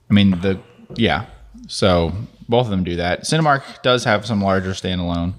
I 0.10 0.13
mean, 0.13 0.31
the 0.42 0.60
yeah. 0.95 1.27
So 1.69 2.12
both 2.50 2.66
of 2.66 2.72
them 2.72 2.83
do 2.83 2.98
that. 2.98 3.22
Cinemark 3.22 3.81
does 3.83 4.04
have 4.04 4.25
some 4.25 4.42
larger 4.42 4.72
standalone 4.72 5.33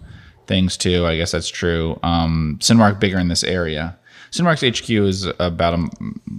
things 0.47 0.77
too. 0.77 1.07
I 1.07 1.17
guess 1.17 1.33
that's 1.33 1.49
true. 1.49 1.99
Um, 2.03 2.59
Cinemark 2.61 3.01
bigger 3.01 3.19
in 3.19 3.29
this 3.29 3.45
area. 3.45 3.97
Cinemark's 4.31 4.81
HQ 4.81 4.91
is 4.91 5.27
about 5.39 5.75
a 5.75 5.89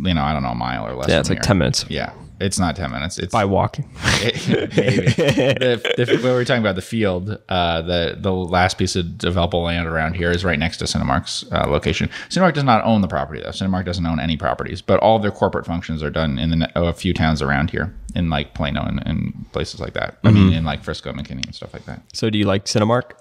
you 0.03 0.13
know 0.13 0.23
I 0.23 0.33
don't 0.33 0.43
know 0.43 0.49
a 0.49 0.55
mile 0.55 0.85
or 0.85 0.93
less. 0.93 1.09
Yeah, 1.09 1.19
it's 1.19 1.29
like 1.29 1.37
here. 1.37 1.43
10 1.43 1.57
minutes 1.57 1.85
Yeah, 1.89 2.13
it's 2.39 2.59
not 2.59 2.75
ten 2.75 2.91
minutes. 2.91 3.17
It's 3.17 3.31
by 3.31 3.45
walking. 3.45 3.89
Maybe. 4.21 4.35
the, 4.75 5.93
the, 5.97 6.05
when 6.07 6.23
we 6.23 6.29
were 6.31 6.45
talking 6.45 6.61
about 6.61 6.75
the 6.75 6.81
field, 6.81 7.37
uh, 7.49 7.81
the 7.81 8.17
the 8.19 8.31
last 8.31 8.77
piece 8.77 8.95
of 8.95 9.05
developable 9.05 9.63
land 9.63 9.87
around 9.87 10.15
here 10.15 10.29
is 10.29 10.45
right 10.45 10.59
next 10.59 10.77
to 10.77 10.85
Cinemark's 10.85 11.45
uh, 11.51 11.65
location. 11.67 12.09
Cinemark 12.29 12.53
does 12.53 12.63
not 12.63 12.83
own 12.83 13.01
the 13.01 13.07
property 13.07 13.41
though. 13.41 13.49
Cinemark 13.49 13.85
doesn't 13.85 14.05
own 14.05 14.19
any 14.19 14.37
properties, 14.37 14.81
but 14.81 14.99
all 14.99 15.15
of 15.15 15.23
their 15.23 15.31
corporate 15.31 15.65
functions 15.65 16.03
are 16.03 16.11
done 16.11 16.37
in 16.37 16.51
the, 16.51 16.55
ne- 16.57 16.71
a 16.75 16.93
few 16.93 17.13
towns 17.13 17.41
around 17.41 17.71
here, 17.71 17.95
in 18.15 18.29
like 18.29 18.53
Plano 18.53 18.83
and, 18.83 19.01
and 19.07 19.51
places 19.51 19.79
like 19.79 19.93
that. 19.93 20.17
I 20.23 20.31
mean, 20.31 20.53
in 20.53 20.63
like 20.63 20.83
Frisco, 20.83 21.11
McKinney, 21.13 21.45
and 21.45 21.55
stuff 21.55 21.73
like 21.73 21.85
that. 21.85 22.01
So 22.13 22.29
do 22.29 22.37
you 22.37 22.45
like 22.45 22.65
Cinemark? 22.65 23.13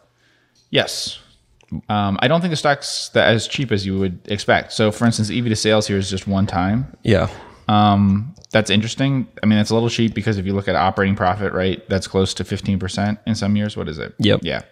Yes. 0.70 1.18
Um, 1.88 2.18
I 2.20 2.28
don't 2.28 2.40
think 2.40 2.52
the 2.52 2.56
stock's 2.56 3.08
that 3.10 3.28
as 3.28 3.48
cheap 3.48 3.72
as 3.72 3.84
you 3.84 3.98
would 3.98 4.20
expect. 4.26 4.72
So, 4.72 4.92
for 4.92 5.04
instance, 5.04 5.30
EV 5.30 5.46
to 5.46 5.56
sales 5.56 5.86
here 5.86 5.98
is 5.98 6.08
just 6.08 6.26
one 6.26 6.46
time. 6.46 6.96
Yeah. 7.02 7.28
Um, 7.68 8.34
that's 8.52 8.70
interesting. 8.70 9.26
I 9.42 9.46
mean, 9.46 9.58
it's 9.58 9.70
a 9.70 9.74
little 9.74 9.90
cheap 9.90 10.14
because 10.14 10.38
if 10.38 10.46
you 10.46 10.54
look 10.54 10.68
at 10.68 10.76
operating 10.76 11.16
profit, 11.16 11.52
right, 11.52 11.86
that's 11.88 12.06
close 12.06 12.32
to 12.34 12.44
15% 12.44 13.18
in 13.26 13.34
some 13.34 13.56
years. 13.56 13.76
What 13.76 13.88
is 13.88 13.98
it? 13.98 14.14
Yep. 14.18 14.40
Yeah. 14.42 14.62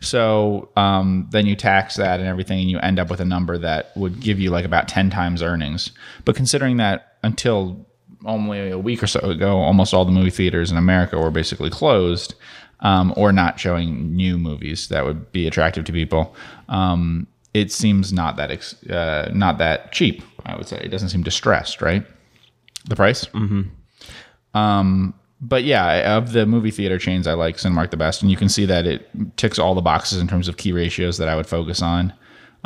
So 0.00 0.68
um, 0.76 1.28
then 1.30 1.46
you 1.46 1.56
tax 1.56 1.96
that 1.96 2.20
and 2.20 2.28
everything, 2.28 2.60
and 2.60 2.70
you 2.70 2.78
end 2.80 2.98
up 2.98 3.08
with 3.08 3.20
a 3.20 3.24
number 3.24 3.56
that 3.58 3.96
would 3.96 4.20
give 4.20 4.38
you 4.38 4.50
like 4.50 4.66
about 4.66 4.86
10 4.86 5.08
times 5.08 5.42
earnings. 5.42 5.92
But 6.24 6.36
considering 6.36 6.76
that 6.76 7.16
until 7.22 7.86
only 8.24 8.70
a 8.70 8.78
week 8.78 9.02
or 9.02 9.06
so 9.06 9.20
ago, 9.20 9.56
almost 9.58 9.94
all 9.94 10.04
the 10.04 10.12
movie 10.12 10.30
theaters 10.30 10.70
in 10.70 10.76
America 10.76 11.18
were 11.18 11.30
basically 11.30 11.70
closed 11.70 12.34
um, 12.82 13.14
or 13.16 13.32
not 13.32 13.58
showing 13.58 14.14
new 14.14 14.36
movies 14.36 14.88
that 14.88 15.04
would 15.04 15.32
be 15.32 15.46
attractive 15.46 15.84
to 15.86 15.92
people. 15.92 16.34
Um, 16.68 17.26
it 17.54 17.72
seems 17.72 18.12
not 18.12 18.36
that 18.36 18.50
ex- 18.50 18.82
uh, 18.84 19.30
not 19.32 19.58
that 19.58 19.92
cheap. 19.92 20.22
I 20.44 20.56
would 20.56 20.66
say 20.66 20.78
it 20.78 20.88
doesn't 20.88 21.10
seem 21.10 21.22
distressed, 21.22 21.80
right? 21.80 22.04
The 22.86 22.96
price. 22.96 23.26
Mm-hmm. 23.26 24.58
Um, 24.58 25.14
but 25.40 25.64
yeah, 25.64 26.16
of 26.16 26.32
the 26.32 26.46
movie 26.46 26.70
theater 26.70 26.98
chains, 26.98 27.26
I 27.26 27.34
like 27.34 27.56
Cinemark 27.56 27.90
the 27.90 27.96
best, 27.96 28.22
and 28.22 28.30
you 28.30 28.36
can 28.36 28.48
see 28.48 28.64
that 28.66 28.86
it 28.86 29.08
ticks 29.36 29.58
all 29.58 29.74
the 29.74 29.80
boxes 29.80 30.20
in 30.20 30.28
terms 30.28 30.48
of 30.48 30.56
key 30.56 30.72
ratios 30.72 31.18
that 31.18 31.28
I 31.28 31.36
would 31.36 31.46
focus 31.46 31.82
on. 31.82 32.12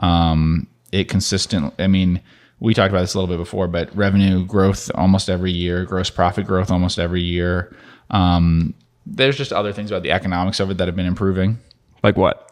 Um, 0.00 0.66
it 0.92 1.08
consistent. 1.08 1.74
I 1.78 1.86
mean, 1.86 2.20
we 2.60 2.74
talked 2.74 2.90
about 2.90 3.00
this 3.00 3.14
a 3.14 3.18
little 3.18 3.34
bit 3.34 3.42
before, 3.42 3.66
but 3.66 3.94
revenue 3.96 4.44
growth 4.44 4.90
almost 4.94 5.28
every 5.28 5.52
year, 5.52 5.84
gross 5.84 6.10
profit 6.10 6.46
growth 6.46 6.70
almost 6.70 6.98
every 6.98 7.22
year. 7.22 7.74
Um, 8.10 8.74
there's 9.06 9.36
just 9.36 9.52
other 9.52 9.72
things 9.72 9.90
about 9.90 10.02
the 10.02 10.10
economics 10.10 10.60
of 10.60 10.70
it 10.70 10.78
that 10.78 10.88
have 10.88 10.96
been 10.96 11.06
improving. 11.06 11.58
Like 12.02 12.16
what? 12.16 12.46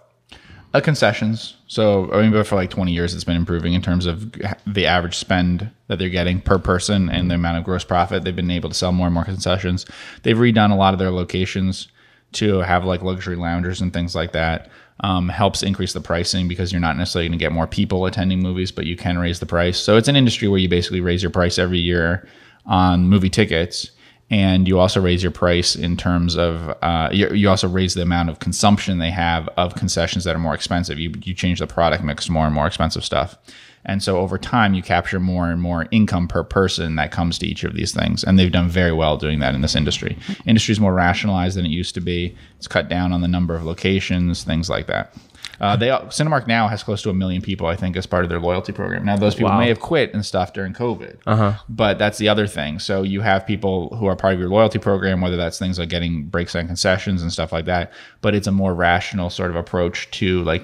uh, 0.75 0.81
concessions. 0.81 1.57
So 1.69 2.13
I 2.13 2.21
mean, 2.21 2.33
but 2.33 2.47
for 2.47 2.57
like 2.57 2.69
20 2.69 2.93
years, 2.93 3.15
it's 3.15 3.25
been 3.25 3.37
improving 3.37 3.73
in 3.75 3.81
terms 3.81 4.07
of 4.07 4.33
the 4.67 4.87
average 4.87 5.17
spend 5.17 5.71
that 5.87 5.99
they're 5.99 6.09
getting 6.09 6.41
per 6.41 6.59
person 6.59 7.09
and 7.09 7.31
the 7.31 7.37
amount 7.37 7.59
of 7.59 7.65
gross 7.65 7.85
profit. 7.85 8.25
They've 8.25 8.35
been 8.35 8.51
able 8.51 8.69
to 8.69 8.75
sell 8.75 8.93
more 8.93 9.07
and 9.07 9.15
more 9.15 9.25
concessions. 9.25 9.87
They've 10.25 10.37
redone 10.37 10.73
a 10.73 10.77
lot 10.77 10.93
of 10.93 10.99
their 10.99 11.13
locations 11.13 11.89
to 12.33 12.59
have 12.59 12.85
like 12.85 13.03
luxury 13.03 13.37
loungers 13.37 13.81
and 13.81 13.93
things 13.93 14.15
like 14.15 14.33
that. 14.33 14.69
Um, 15.01 15.29
helps 15.29 15.65
increase 15.65 15.93
the 15.93 16.01
pricing 16.01 16.47
because 16.47 16.71
you're 16.71 16.81
not 16.81 16.97
necessarily 16.97 17.29
going 17.29 17.39
to 17.39 17.45
get 17.45 17.51
more 17.51 17.67
people 17.67 18.07
attending 18.07 18.41
movies, 18.41 18.71
but 18.71 18.87
you 18.87 18.97
can 18.97 19.19
raise 19.19 19.41
the 19.41 19.47
price. 19.47 19.77
So 19.77 19.97
it's 19.97 20.07
an 20.07 20.15
industry 20.15 20.47
where 20.47 20.61
you 20.61 20.69
basically 20.69 21.01
raise 21.01 21.21
your 21.21 21.33
price 21.33 21.59
every 21.59 21.81
year 21.81 22.29
on 22.65 23.09
movie 23.09 23.29
tickets 23.29 23.91
and 24.31 24.67
you 24.67 24.79
also 24.79 25.01
raise 25.01 25.23
your 25.23 25.33
price 25.33 25.77
in 25.77 25.97
terms 25.97 26.37
of 26.37 26.75
uh, 26.83 27.09
you, 27.13 27.29
you, 27.31 27.49
also 27.49 27.69
raise 27.69 27.95
the 27.95 28.03
amount 28.03 28.31
of 28.31 28.39
consumption 28.39 28.99
they 28.99 29.11
have 29.11 29.49
of 29.57 29.75
concessions 29.75 30.25
that 30.25 30.35
are 30.35 30.41
more 30.41 30.55
expensive. 30.55 30.99
You 30.99 31.13
you 31.23 31.35
change 31.35 31.61
the 31.61 31.67
product 31.67 32.03
mix 32.03 32.29
more 32.29 32.47
and 32.47 32.55
more 32.55 32.67
expensive 32.67 33.05
stuff, 33.05 33.37
and 33.85 34.03
so 34.03 34.19
over 34.19 34.39
time 34.39 34.75
you 34.75 34.83
capture 34.83 35.21
more 35.21 35.51
and 35.51 35.61
more 35.61 35.87
income 35.91 36.27
per 36.27 36.43
person 36.43 36.97
that 36.97 37.11
comes 37.11 37.39
to 37.39 37.47
each 37.47 37.65
of 37.65 37.75
these 37.75 37.93
things. 37.93 38.25
And 38.25 38.39
they've 38.39 38.51
done 38.51 38.69
very 38.69 38.93
well 38.93 39.17
doing 39.17 39.41
that 39.41 39.55
in 39.55 39.61
this 39.61 39.77
industry. 39.77 40.17
Industry 40.47 40.73
is 40.73 40.81
more 40.81 40.95
rationalized 40.95 41.57
than 41.57 41.67
it 41.67 41.71
used 41.71 41.95
to 41.95 42.01
be. 42.01 42.35
It's 42.57 42.67
cut 42.67 42.89
down 42.89 43.13
on 43.13 43.21
the 43.21 43.29
number 43.29 43.55
of 43.55 43.65
locations, 43.65 44.43
things 44.43 44.71
like 44.71 44.87
that. 44.87 45.15
Uh, 45.61 45.77
they 45.77 45.89
Cinemark 45.89 46.47
now 46.47 46.69
has 46.69 46.83
close 46.83 47.03
to 47.03 47.11
a 47.11 47.15
million 47.15 47.43
people, 47.43 47.67
I 47.67 47.77
think, 47.77 47.97
as 47.97 48.07
part 48.07 48.25
of 48.25 48.31
their 48.31 48.41
loyalty 48.41 48.73
program. 48.73 49.05
Now, 49.05 49.17
those 49.17 49.35
people 49.35 49.51
Wow. 49.51 49.59
may 49.61 49.69
have 49.69 49.81
quit 49.81 50.13
and 50.15 50.25
stuff 50.25 50.53
during 50.53 50.73
COVID, 50.73 51.17
uh-huh. 51.27 51.55
but 51.69 51.99
that's 51.99 52.19
the 52.19 52.29
other 52.29 52.47
thing. 52.47 52.79
So 52.79 53.03
you 53.03 53.21
have 53.21 53.47
people 53.47 53.95
who 53.97 54.07
are 54.07 54.17
part 54.17 54.35
of 54.35 54.41
your 54.41 54.49
loyalty 54.49 54.79
program, 54.79 55.21
whether 55.21 55.37
that's 55.37 55.59
things 55.59 55.79
like 55.79 55.89
getting 55.89 56.25
breaks 56.25 56.55
on 56.55 56.67
concessions 56.67 57.23
and 57.23 57.33
stuff 57.33 57.53
like 57.53 57.67
that. 57.67 57.93
But 58.21 58.35
it's 58.35 58.47
a 58.47 58.53
more 58.53 58.75
rational 58.75 59.31
sort 59.31 59.51
of 59.51 59.57
approach 59.57 60.11
to 60.13 60.43
like 60.45 60.63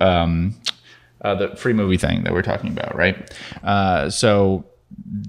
um, 0.00 0.54
uh, 1.22 1.34
the 1.34 1.56
free 1.56 1.72
movie 1.72 1.96
thing 1.98 2.24
that 2.24 2.32
we're 2.32 2.42
talking 2.42 2.70
about, 2.70 2.94
right? 2.96 3.30
Uh, 3.62 4.08
so 4.10 4.64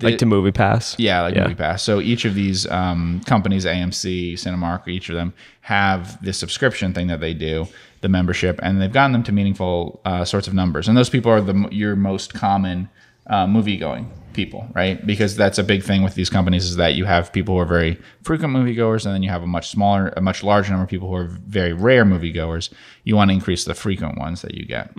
like 0.01 0.17
to 0.17 0.25
MoviePass. 0.25 0.95
yeah, 0.97 1.21
like 1.21 1.35
Yeah. 1.35 1.47
MoviePass. 1.47 1.81
So 1.81 2.01
each 2.01 2.25
of 2.25 2.33
these 2.35 2.65
um, 2.67 3.21
companies, 3.25 3.65
AMC, 3.65 4.33
Cinemark, 4.33 4.87
each 4.87 5.09
of 5.09 5.15
them 5.15 5.33
have 5.61 6.23
this 6.23 6.37
subscription 6.37 6.93
thing 6.93 7.07
that 7.07 7.19
they 7.19 7.33
do, 7.33 7.67
the 8.01 8.09
membership, 8.09 8.59
and 8.61 8.81
they've 8.81 8.91
gotten 8.91 9.11
them 9.11 9.23
to 9.23 9.31
meaningful 9.31 10.01
uh, 10.05 10.25
sorts 10.25 10.47
of 10.47 10.53
numbers. 10.53 10.87
And 10.87 10.97
those 10.97 11.09
people 11.09 11.31
are 11.31 11.41
the 11.41 11.67
your 11.71 11.95
most 11.95 12.33
common 12.33 12.89
uh, 13.27 13.47
movie 13.47 13.77
going 13.77 14.11
people, 14.33 14.67
right? 14.73 15.05
Because 15.05 15.35
that's 15.35 15.57
a 15.57 15.63
big 15.63 15.83
thing 15.83 16.03
with 16.03 16.15
these 16.15 16.29
companies 16.29 16.65
is 16.65 16.77
that 16.77 16.95
you 16.95 17.05
have 17.05 17.31
people 17.33 17.55
who 17.55 17.61
are 17.61 17.65
very 17.65 17.99
frequent 18.23 18.53
moviegoers, 18.53 19.05
and 19.05 19.13
then 19.13 19.23
you 19.23 19.29
have 19.29 19.43
a 19.43 19.47
much 19.47 19.69
smaller, 19.69 20.13
a 20.17 20.21
much 20.21 20.43
larger 20.43 20.71
number 20.71 20.83
of 20.83 20.89
people 20.89 21.07
who 21.07 21.15
are 21.15 21.27
very 21.27 21.73
rare 21.73 22.05
moviegoers. 22.05 22.71
You 23.03 23.15
want 23.15 23.29
to 23.29 23.33
increase 23.33 23.65
the 23.65 23.73
frequent 23.75 24.17
ones 24.17 24.41
that 24.41 24.55
you 24.55 24.65
get. 24.65 24.91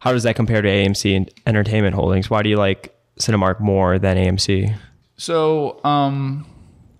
How 0.00 0.12
does 0.12 0.24
that 0.24 0.34
compare 0.36 0.62
to 0.62 0.68
AMC 0.68 1.16
and 1.16 1.30
Entertainment 1.46 1.94
Holdings? 1.94 2.28
Why 2.28 2.42
do 2.42 2.48
you 2.48 2.56
like 2.56 2.94
Cinemark 3.20 3.60
more 3.60 3.98
than 3.98 4.16
AMC? 4.16 4.74
So, 5.16 5.80
um, 5.84 6.44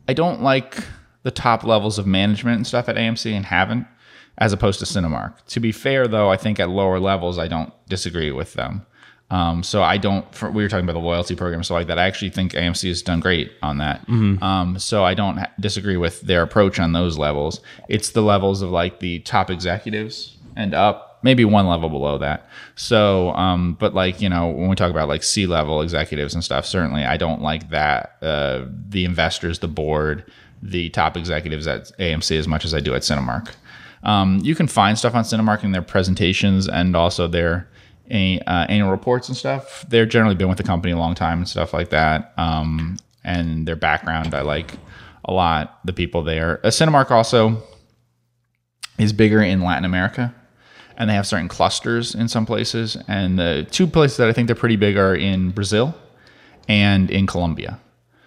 I 0.09 0.13
don't 0.15 0.43
like 0.43 0.85
the 1.23 1.31
top 1.31 1.65
levels 1.65 1.99
of 1.99 2.07
management 2.07 2.57
and 2.57 2.67
stuff 2.67 2.89
at 2.89 2.97
AMC 2.97 3.33
and 3.33 3.47
haven't, 3.47 3.87
as 4.39 4.53
opposed 4.53 4.79
to 4.81 4.87
Cinemark. 4.87 5.35
To 5.49 5.61
be 5.61 5.73
fair, 5.73 6.09
though, 6.09 6.31
I 6.31 6.37
think 6.37 6.59
at 6.61 6.69
lower 6.71 6.99
levels, 6.99 7.39
I 7.39 7.49
don't 7.49 7.73
disagree 7.89 8.31
with 8.33 8.55
them. 8.55 8.87
Um, 9.31 9.63
so 9.63 9.83
I 9.83 9.97
don't. 9.97 10.33
For, 10.35 10.51
we 10.51 10.63
were 10.63 10.69
talking 10.69 10.85
about 10.85 10.93
the 10.93 10.99
loyalty 11.07 11.35
program, 11.35 11.63
so 11.63 11.73
like 11.73 11.87
that. 11.87 11.99
I 11.99 12.05
actually 12.07 12.31
think 12.31 12.53
AMC 12.53 12.89
has 12.89 13.01
done 13.01 13.21
great 13.21 13.51
on 13.63 13.79
that. 13.79 14.07
Um, 14.43 14.79
so 14.79 15.05
I 15.05 15.15
don't 15.15 15.39
ha- 15.39 15.51
disagree 15.59 15.97
with 15.97 16.21
their 16.21 16.43
approach 16.43 16.79
on 16.79 16.93
those 16.93 17.17
levels. 17.17 17.61
It's 17.89 18.11
the 18.11 18.21
levels 18.21 18.61
of 18.61 18.71
like 18.71 19.01
the 19.01 19.21
top 19.21 19.51
executives 19.51 20.37
and 20.55 20.75
up, 20.75 21.21
maybe 21.23 21.47
one 21.47 21.67
level 21.67 21.89
below 21.89 22.19
that. 22.19 22.47
So, 22.75 23.31
um, 23.31 23.73
but 23.81 23.95
like 23.95 24.21
you 24.21 24.29
know, 24.29 24.49
when 24.49 24.69
we 24.69 24.77
talk 24.77 24.91
about 24.91 25.09
like 25.09 25.23
C 25.23 25.47
level 25.47 25.81
executives 25.81 26.35
and 26.35 26.45
stuff, 26.45 26.67
certainly 26.67 27.05
I 27.05 27.17
don't 27.17 27.41
like 27.41 27.71
that. 27.71 28.17
Uh, 28.21 28.67
the 28.89 29.07
investors, 29.07 29.61
the 29.61 29.69
board, 29.69 30.31
the 30.63 30.91
top 30.91 31.17
executives 31.17 31.67
at 31.67 31.85
AMC 31.99 32.39
as 32.39 32.47
much 32.47 32.67
as 32.67 32.75
I 32.75 32.81
do 32.81 32.95
at 32.95 33.01
Cinemark. 33.01 33.55
Um, 34.03 34.41
you 34.43 34.55
can 34.55 34.67
find 34.67 34.99
stuff 34.99 35.15
on 35.15 35.25
Cinemark 35.25 35.65
in 35.65 35.73
their 35.73 35.83
presentations 35.83 36.69
and 36.69 36.97
also 36.97 37.29
their 37.29 37.69
uh, 38.11 38.67
annual 38.69 38.91
reports 38.91 39.29
and 39.29 39.37
stuff. 39.37 39.85
They've 39.89 40.09
generally 40.09 40.35
been 40.35 40.49
with 40.49 40.59
the 40.59 40.65
company 40.65 40.93
a 40.93 40.99
long 40.99 41.15
time 41.15 41.39
and 41.39 41.49
stuff 41.49 41.73
like 41.73 41.91
that. 41.91 42.33
Um, 42.37 42.97
and 43.25 43.67
their 43.67 43.77
background, 43.77 44.35
I 44.35 44.43
like 44.43 44.75
a 45.25 45.33
lot. 45.33 45.79
The 45.85 45.93
people 45.93 46.23
there. 46.23 46.61
Uh, 46.65 46.71
Cinemark 46.71 47.11
also 47.11 47.63
is 48.99 49.13
bigger 49.13 49.41
in 49.41 49.63
Latin 49.63 49.85
America, 49.85 50.35
and 50.97 51.09
they 51.09 51.15
have 51.15 51.27
certain 51.27 51.49
clusters 51.49 52.15
in 52.15 52.29
some 52.29 52.45
places. 52.45 52.97
And 53.09 53.39
the 53.39 53.67
two 53.71 53.87
places 53.87 54.17
that 54.19 54.29
I 54.29 54.33
think 54.33 54.47
they're 54.47 54.57
pretty 54.57 54.77
big 54.77 54.97
are 54.97 55.15
in 55.15 55.51
Brazil 55.51 55.95
and 56.69 57.11
in 57.11 57.27
Colombia. 57.27 57.81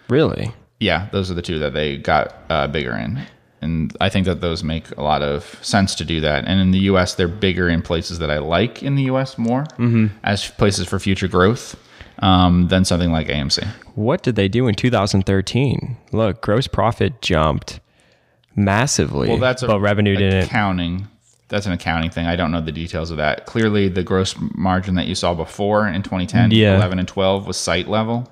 Really? 0.10 0.54
Yeah, 0.80 1.10
those 1.12 1.30
are 1.32 1.34
the 1.34 1.42
two 1.42 1.60
that 1.60 1.74
they 1.74 1.98
got 1.98 2.36
uh, 2.50 2.68
bigger 2.68 2.96
in. 2.96 3.22
And 3.66 3.96
I 4.00 4.08
think 4.08 4.26
that 4.28 4.40
those 4.40 4.64
make 4.64 4.90
a 4.98 5.02
lot 5.04 5.22
of 5.22 5.60
sense 5.62 5.94
to 5.96 6.06
do 6.06 6.22
that. 6.22 6.46
And 6.48 6.62
in 6.62 6.72
the 6.72 6.80
US, 6.92 7.16
they're 7.16 7.28
bigger 7.28 7.68
in 7.68 7.82
places 7.82 8.20
that 8.20 8.32
I 8.32 8.38
like 8.38 8.82
in 8.82 8.96
the 8.96 9.04
US 9.12 9.38
more 9.38 9.66
as 10.24 10.50
places 10.52 10.88
for 10.88 11.00
future 11.00 11.28
growth 11.28 11.76
um, 12.20 12.70
than 12.70 12.86
something 12.86 13.12
like 13.12 13.28
AMC. 13.28 13.68
What 13.96 14.24
did 14.24 14.36
they 14.36 14.48
do 14.48 14.68
in 14.68 14.76
2013? 14.76 15.98
Look, 16.14 16.42
gross 16.42 16.68
profit 16.68 17.22
jumped 17.22 17.80
massively. 18.56 19.30
Well, 19.30 19.38
that's 19.38 19.64
a 19.64 19.68
but 19.68 19.80
revenue 19.80 20.16
didn't. 20.16 20.44
accounting. 20.46 21.08
That's 21.48 21.66
an 21.66 21.74
accounting 21.74 22.10
thing. 22.10 22.26
I 22.26 22.36
don't 22.36 22.52
know 22.52 22.62
the 22.62 22.72
details 22.72 23.12
of 23.12 23.18
that. 23.18 23.46
Clearly, 23.46 23.88
the 23.88 24.04
gross 24.04 24.36
margin 24.56 24.96
that 24.96 25.08
you 25.08 25.16
saw 25.16 25.34
before 25.34 25.88
in 25.88 26.02
2010, 26.04 26.52
Yeah. 26.52 26.76
11, 26.76 27.00
and 27.00 27.08
12 27.08 27.46
was 27.46 27.58
site 27.58 27.88
level, 27.88 28.32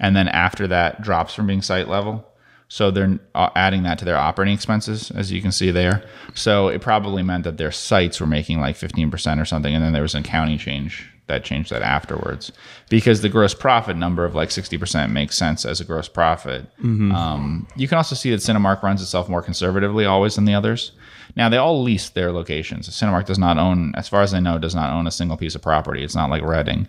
and 0.00 0.16
then 0.16 0.28
after 0.28 0.66
that 0.68 1.02
drops 1.02 1.34
from 1.34 1.46
being 1.46 1.60
site 1.62 1.88
level. 1.88 2.24
So 2.68 2.90
they're 2.90 3.18
uh, 3.34 3.48
adding 3.56 3.82
that 3.84 3.98
to 3.98 4.04
their 4.04 4.16
operating 4.18 4.54
expenses, 4.54 5.10
as 5.12 5.32
you 5.32 5.40
can 5.40 5.52
see 5.52 5.70
there. 5.70 6.04
So 6.34 6.68
it 6.68 6.82
probably 6.82 7.22
meant 7.22 7.44
that 7.44 7.56
their 7.56 7.72
sites 7.72 8.20
were 8.20 8.26
making 8.26 8.60
like 8.60 8.76
15% 8.76 9.40
or 9.40 9.44
something, 9.46 9.74
and 9.74 9.82
then 9.82 9.92
there 9.94 10.02
was 10.02 10.14
an 10.14 10.20
accounting 10.20 10.58
change 10.58 11.08
that 11.28 11.44
changed 11.44 11.70
that 11.70 11.82
afterwards. 11.82 12.52
Because 12.90 13.20
the 13.22 13.28
gross 13.28 13.54
profit 13.54 13.96
number 13.96 14.24
of 14.24 14.34
like 14.34 14.48
60% 14.50 15.10
makes 15.12 15.36
sense 15.36 15.64
as 15.64 15.80
a 15.80 15.84
gross 15.84 16.08
profit. 16.08 16.66
Um, 17.12 17.68
you 17.76 17.86
can 17.88 17.96
also 17.98 18.14
see 18.14 18.30
that 18.30 18.40
Cinemark 18.40 18.82
runs 18.82 19.00
itself 19.02 19.28
more 19.28 19.42
conservatively 19.42 20.04
always 20.04 20.34
than 20.34 20.44
the 20.44 20.54
others. 20.54 20.92
Now 21.36 21.48
they 21.48 21.58
all 21.58 21.82
lease 21.82 22.08
their 22.10 22.32
locations. 22.32 22.88
Cinemark 22.88 23.26
does 23.26 23.38
not 23.38 23.58
own, 23.58 23.92
as 23.94 24.08
far 24.08 24.22
as 24.22 24.34
I 24.34 24.40
know, 24.40 24.58
does 24.58 24.74
not 24.74 24.92
own 24.92 25.06
a 25.06 25.10
single 25.10 25.36
piece 25.36 25.54
of 25.54 25.62
property. 25.62 26.02
It's 26.02 26.14
not 26.14 26.30
like 26.30 26.42
Reading, 26.42 26.88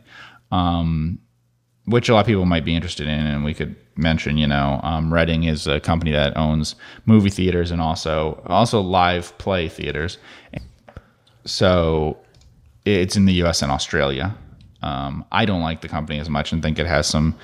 um, 0.51 1.19
which 1.89 2.08
a 2.08 2.13
lot 2.13 2.22
of 2.22 2.25
people 2.27 2.46
might 2.46 2.65
be 2.65 2.75
interested 2.75 3.08
in. 3.08 3.27
And 3.27 3.43
we 3.43 3.53
could 3.53 3.75
mention, 3.96 4.38
you 4.38 4.48
know, 4.48 4.79
um, 4.84 5.13
Reading 5.13 5.43
is 5.43 5.67
a 5.67 5.79
company 5.79 6.12
that 6.12 6.38
owns 6.38 6.75
movie 7.05 7.29
theaters 7.29 7.72
and 7.72 7.81
also 7.81 8.41
also 8.48 8.81
live 8.81 9.38
play 9.38 9.67
theaters. 9.67 10.17
So 11.46 12.17
it's 12.86 13.15
in 13.15 13.25
the 13.25 13.34
U.S. 13.34 13.62
and 13.62 13.72
Australia. 13.72 14.36
Um, 14.81 15.25
I 15.31 15.46
don't 15.46 15.62
like 15.62 15.81
the 15.81 15.89
company 15.89 16.19
as 16.19 16.29
much 16.29 16.51
and 16.51 16.62
think 16.62 16.79
it 16.79 16.86
has 16.86 17.08
some 17.08 17.36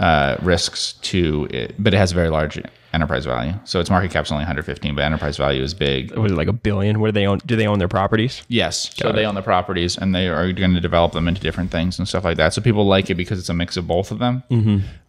uh, 0.00 0.36
risks 0.40 0.94
to 1.02 1.48
it, 1.50 1.74
but 1.78 1.92
it 1.92 1.96
has 1.96 2.12
a 2.12 2.14
very 2.14 2.30
large 2.30 2.60
enterprise 2.98 3.24
value. 3.24 3.54
So 3.64 3.80
its 3.80 3.90
market 3.90 4.10
cap's 4.10 4.30
only 4.32 4.42
115, 4.42 4.94
but 4.94 5.04
enterprise 5.04 5.36
value 5.36 5.62
is 5.62 5.72
big. 5.74 6.16
Was 6.16 6.32
it 6.32 6.34
like 6.34 6.48
a 6.48 6.52
billion? 6.52 7.00
Where 7.00 7.10
do 7.10 7.14
they 7.14 7.26
own? 7.26 7.38
Do 7.46 7.56
they 7.56 7.66
own 7.66 7.78
their 7.78 7.88
properties? 7.88 8.42
Yes. 8.48 8.94
So 8.96 9.12
they 9.12 9.24
own 9.24 9.34
the 9.34 9.42
properties 9.42 9.96
and 9.96 10.14
they 10.14 10.28
are 10.28 10.52
going 10.52 10.74
to 10.74 10.80
develop 10.80 11.12
them 11.12 11.28
into 11.28 11.40
different 11.40 11.70
things 11.70 11.98
and 11.98 12.08
stuff 12.08 12.24
like 12.24 12.36
that. 12.38 12.52
So 12.54 12.60
people 12.60 12.86
like 12.86 13.10
it 13.10 13.14
because 13.14 13.38
it's 13.38 13.48
a 13.48 13.54
mix 13.54 13.76
of 13.76 13.86
both 13.86 14.10
of 14.10 14.18
them. 14.18 14.42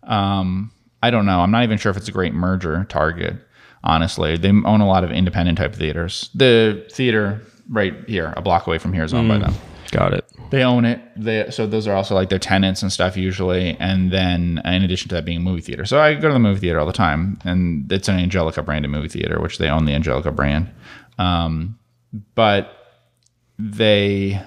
Um, 0.03 0.71
I 1.01 1.09
don't 1.11 1.25
know. 1.25 1.39
I'm 1.39 1.51
not 1.51 1.63
even 1.63 1.77
sure 1.77 1.89
if 1.89 1.97
it's 1.97 2.07
a 2.09 2.11
great 2.11 2.33
merger 2.33 2.85
target. 2.89 3.35
Honestly, 3.83 4.35
they 4.37 4.49
own 4.49 4.81
a 4.81 4.87
lot 4.87 5.03
of 5.03 5.11
independent 5.11 5.57
type 5.57 5.73
theaters. 5.73 6.29
The 6.35 6.85
theater 6.91 7.41
right 7.69 7.95
here, 8.07 8.33
a 8.35 8.41
block 8.41 8.67
away 8.67 8.77
from 8.77 8.91
here, 8.93 9.03
is 9.03 9.13
owned 9.13 9.29
by 9.29 9.37
them. 9.37 9.53
Got 9.91 10.13
it. 10.13 10.25
They 10.51 10.63
own 10.63 10.85
it. 10.85 11.01
They 11.15 11.49
so 11.49 11.65
those 11.65 11.87
are 11.87 11.95
also 11.95 12.15
like 12.15 12.29
their 12.29 12.39
tenants 12.39 12.81
and 12.81 12.91
stuff 12.91 13.17
usually. 13.17 13.75
And 13.79 14.11
then 14.11 14.61
in 14.65 14.83
addition 14.83 15.09
to 15.09 15.15
that 15.15 15.25
being 15.25 15.37
a 15.37 15.41
movie 15.41 15.61
theater. 15.61 15.85
So 15.85 15.99
I 15.99 16.13
go 16.15 16.27
to 16.27 16.33
the 16.33 16.39
movie 16.39 16.59
theater 16.59 16.79
all 16.79 16.85
the 16.85 16.93
time 16.93 17.39
and 17.43 17.91
it's 17.91 18.07
an 18.07 18.19
Angelika 18.19 18.61
branded 18.61 18.91
movie 18.91 19.09
theater, 19.09 19.39
which 19.39 19.57
they 19.57 19.69
own 19.69 19.85
the 19.85 19.93
Angelika 19.93 20.31
brand. 20.31 20.71
Um, 21.17 21.77
but 22.35 22.75
they 23.57 24.41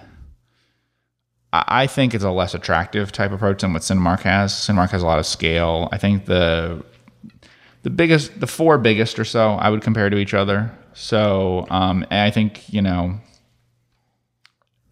I 1.53 1.87
think 1.87 2.15
it's 2.15 2.25
a 2.25 2.31
less 2.31 2.55
attractive 2.55 3.13
type 3.13 3.31
of 3.31 3.35
approach 3.35 3.61
than 3.61 3.75
what 3.75 3.83
Cinemark 3.83 4.21
has. 4.21 4.55
Cinemark 4.55 4.91
has 4.91 5.03
a 5.03 5.07
lot 5.07 5.19
of 5.19 5.27
scale. 5.27 5.89
I 5.93 5.99
think 5.99 6.25
the 6.25 6.83
the 7.83 7.91
biggest, 7.91 8.41
the 8.41 8.47
four 8.47 8.79
biggest 8.79 9.19
or 9.19 9.25
so, 9.25 9.55
I 9.55 9.69
would 9.69 9.83
compare 9.83 10.09
to 10.09 10.17
each 10.17 10.35
other. 10.35 10.71
So, 10.95 11.67
um, 11.69 12.07
I 12.11 12.31
think 12.31 12.73
you 12.73 12.81
know, 12.81 13.21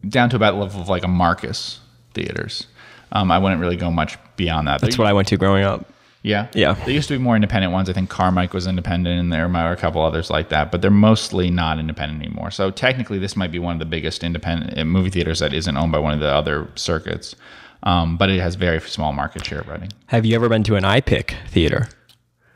down 0.08 0.30
to 0.30 0.36
about 0.36 0.52
the 0.52 0.60
level 0.60 0.80
of 0.80 0.88
like 0.88 1.04
a 1.04 1.08
Marcus 1.08 1.80
theaters. 2.14 2.66
Um, 3.12 3.30
I 3.30 3.38
wouldn't 3.38 3.60
really 3.60 3.76
go 3.76 3.90
much 3.90 4.18
beyond 4.36 4.68
that. 4.68 4.80
That's 4.80 4.98
what 4.98 5.06
I 5.06 5.12
went 5.12 5.28
to 5.28 5.36
growing 5.36 5.64
up. 5.64 5.92
Yeah. 6.22 6.48
Yeah. 6.54 6.74
There 6.74 6.90
used 6.90 7.08
to 7.08 7.14
be 7.14 7.22
more 7.22 7.34
independent 7.34 7.72
ones. 7.72 7.88
I 7.88 7.92
think 7.94 8.10
Carmike 8.10 8.52
was 8.52 8.66
independent 8.66 9.18
and 9.18 9.32
there 9.32 9.48
are 9.48 9.72
a 9.72 9.76
couple 9.76 10.02
others 10.02 10.30
like 10.30 10.50
that, 10.50 10.70
but 10.70 10.82
they're 10.82 10.90
mostly 10.90 11.50
not 11.50 11.78
independent 11.78 12.22
anymore. 12.22 12.50
So 12.50 12.70
technically, 12.70 13.18
this 13.18 13.36
might 13.36 13.50
be 13.50 13.58
one 13.58 13.74
of 13.74 13.78
the 13.78 13.86
biggest 13.86 14.22
independent 14.22 14.78
uh, 14.78 14.84
movie 14.84 15.10
theaters 15.10 15.38
that 15.38 15.54
isn't 15.54 15.76
owned 15.76 15.92
by 15.92 15.98
one 15.98 16.12
of 16.12 16.20
the 16.20 16.28
other 16.28 16.68
circuits. 16.74 17.34
Um, 17.82 18.18
but 18.18 18.28
it 18.28 18.38
has 18.40 18.56
very 18.56 18.80
small 18.80 19.12
market 19.14 19.44
share, 19.46 19.62
running. 19.62 19.90
Have 20.06 20.26
you 20.26 20.34
ever 20.34 20.50
been 20.50 20.62
to 20.64 20.76
an 20.76 20.84
iPic 20.84 21.34
theater? 21.48 21.88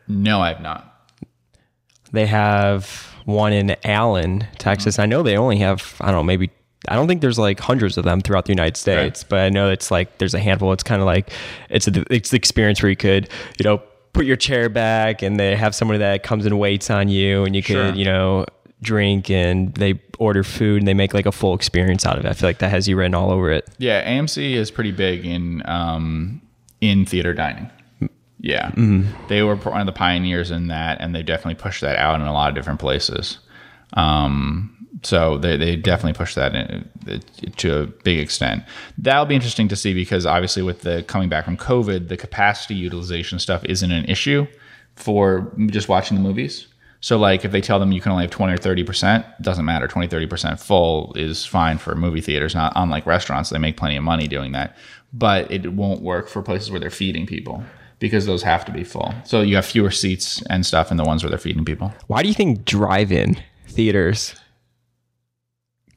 No, 0.07 0.43
I 0.43 0.49
have 0.49 0.61
not. 0.61 1.09
They 2.13 2.27
have 2.27 3.15
one 3.25 3.55
in 3.55 3.75
Allen, 3.85 4.47
Texas. 4.59 4.99
I 4.99 5.07
know 5.07 5.23
they 5.23 5.39
only 5.39 5.57
have, 5.59 5.97
I 6.03 6.07
don't 6.09 6.17
know, 6.17 6.23
maybe, 6.23 6.51
I 6.88 6.95
don't 6.97 7.07
think 7.07 7.21
there's 7.21 7.38
like 7.38 7.61
hundreds 7.61 7.97
of 7.99 8.05
them 8.05 8.21
throughout 8.21 8.45
the 8.45 8.53
United 8.53 8.76
States, 8.76 9.25
but 9.25 9.41
I 9.41 9.49
know 9.49 9.71
it's 9.71 9.91
like 9.91 10.19
there's 10.19 10.35
a 10.35 10.38
handful. 10.38 10.73
It's 10.73 10.83
kind 10.83 11.00
of 11.00 11.07
like, 11.07 11.31
it's, 11.71 11.88
a, 11.88 12.05
it's 12.12 12.31
the 12.31 12.37
experience 12.37 12.83
where 12.83 12.91
you 12.91 12.97
could, 12.97 13.29
you 13.59 13.64
know, 13.64 13.83
put 14.12 14.26
your 14.26 14.37
chair 14.37 14.69
back 14.69 15.23
and 15.23 15.38
they 15.38 15.57
have 15.57 15.75
somebody 15.75 15.99
that 15.99 16.23
comes 16.23 16.47
and 16.47 16.59
waits 16.59 16.91
on 16.91 17.09
you 17.09 17.45
and 17.45 17.57
you 17.57 17.62
could, 17.62 17.75
Sure. 17.75 17.95
you 17.95 18.05
know, 18.05 18.47
drink 18.81 19.31
and 19.31 19.75
they 19.75 20.00
order 20.19 20.45
food 20.45 20.79
and 20.79 20.87
they 20.87 20.95
make 20.95 21.14
like 21.14 21.26
a 21.26 21.33
full 21.33 21.55
experience 21.55 22.07
out 22.07 22.19
of 22.19 22.25
it. 22.25 22.29
I 22.29 22.33
feel 22.33 22.49
like 22.49 22.59
that 22.59 22.71
has 22.71 22.87
you 22.87 22.97
written 22.97 23.14
all 23.14 23.31
over 23.31 23.50
it. 23.50 23.69
Yeah, 23.79 24.07
AMC 24.09 24.53
is 24.53 24.71
pretty 24.71 24.93
big 24.93 25.25
in 25.25 25.62
um, 25.67 26.41
in 26.81 27.07
theater 27.07 27.35
dining. 27.35 27.71
Yeah, 28.41 28.71
mm-hmm. 28.73 29.11
they 29.29 29.43
were 29.43 29.57
one 29.57 29.81
of 29.81 29.87
the 29.87 29.93
pioneers 29.93 30.50
in 30.50 30.67
that, 30.69 31.00
and 31.00 31.14
they 31.14 31.23
definitely 31.23 31.55
pushed 31.55 31.81
that 31.81 31.97
out 31.97 32.21
in 32.21 32.26
a 32.26 32.33
lot 32.33 32.50
of 32.50 32.55
different 32.55 32.79
places. 32.79 33.38
Um, 33.95 34.74
so 35.03 35.39
they, 35.39 35.57
they 35.57 35.77
definitely 35.77 36.17
push 36.17 36.35
that 36.35 36.55
in, 36.55 36.89
to 37.57 37.83
a 37.83 37.87
big 37.87 38.19
extent. 38.19 38.63
That'll 38.97 39.27
be 39.27 39.35
interesting 39.35 39.69
to 39.69 39.77
see 39.77 39.93
because 39.93 40.25
obviously 40.25 40.63
with 40.63 40.83
the 40.83 41.03
coming 41.05 41.29
back 41.29 41.45
from 41.45 41.57
COVID, 41.57 42.09
the 42.09 42.17
capacity 42.17 42.75
utilization 42.75 43.39
stuff 43.39 43.65
isn't 43.65 43.91
an 43.91 44.05
issue 44.05 44.47
for 44.97 45.53
just 45.67 45.89
watching 45.89 46.17
the 46.17 46.23
movies. 46.23 46.69
So 47.01 47.19
like 47.19 47.45
if 47.45 47.53
they 47.53 47.61
tell 47.61 47.79
them 47.79 47.93
you 47.93 48.01
can 48.01 48.13
only 48.13 48.25
have 48.25 48.31
20 48.31 48.55
or 48.55 48.57
30%, 48.57 49.43
doesn't 49.43 49.65
matter. 49.65 49.89
20, 49.89 50.09
30% 50.09 50.61
full 50.61 51.13
is 51.15 51.45
fine 51.45 51.79
for 51.79 51.95
movie 51.95 52.21
theaters, 52.21 52.55
not 52.55 52.73
unlike 52.77 53.05
restaurants. 53.05 53.51
They 53.51 53.59
make 53.59 53.77
plenty 53.77 53.97
of 53.97 54.05
money 54.05 54.29
doing 54.29 54.53
that. 54.53 54.77
But 55.13 55.51
it 55.51 55.73
won't 55.73 56.03
work 56.03 56.29
for 56.29 56.41
places 56.43 56.71
where 56.71 56.81
they're 56.81 56.91
feeding 56.91 57.27
people 57.27 57.63
because 57.99 58.27
those 58.27 58.43
have 58.43 58.65
to 58.65 58.73
be 58.73 58.85
full. 58.85 59.15
So 59.25 59.43
you 59.43 59.57
have 59.57 59.67
fewer 59.67 59.91
seats 59.91 60.43
and 60.49 60.65
stuff 60.65 60.91
in 60.91 60.97
the 60.97 61.05
ones 61.05 61.23
where 61.23 61.31
they're 61.31 61.39
feeding 61.39 61.65
people. 61.65 61.93
Why 62.07 62.23
do 62.23 62.29
you 62.29 62.35
think 62.35 62.65
drive-in 62.65 63.37
theaters 63.67 64.35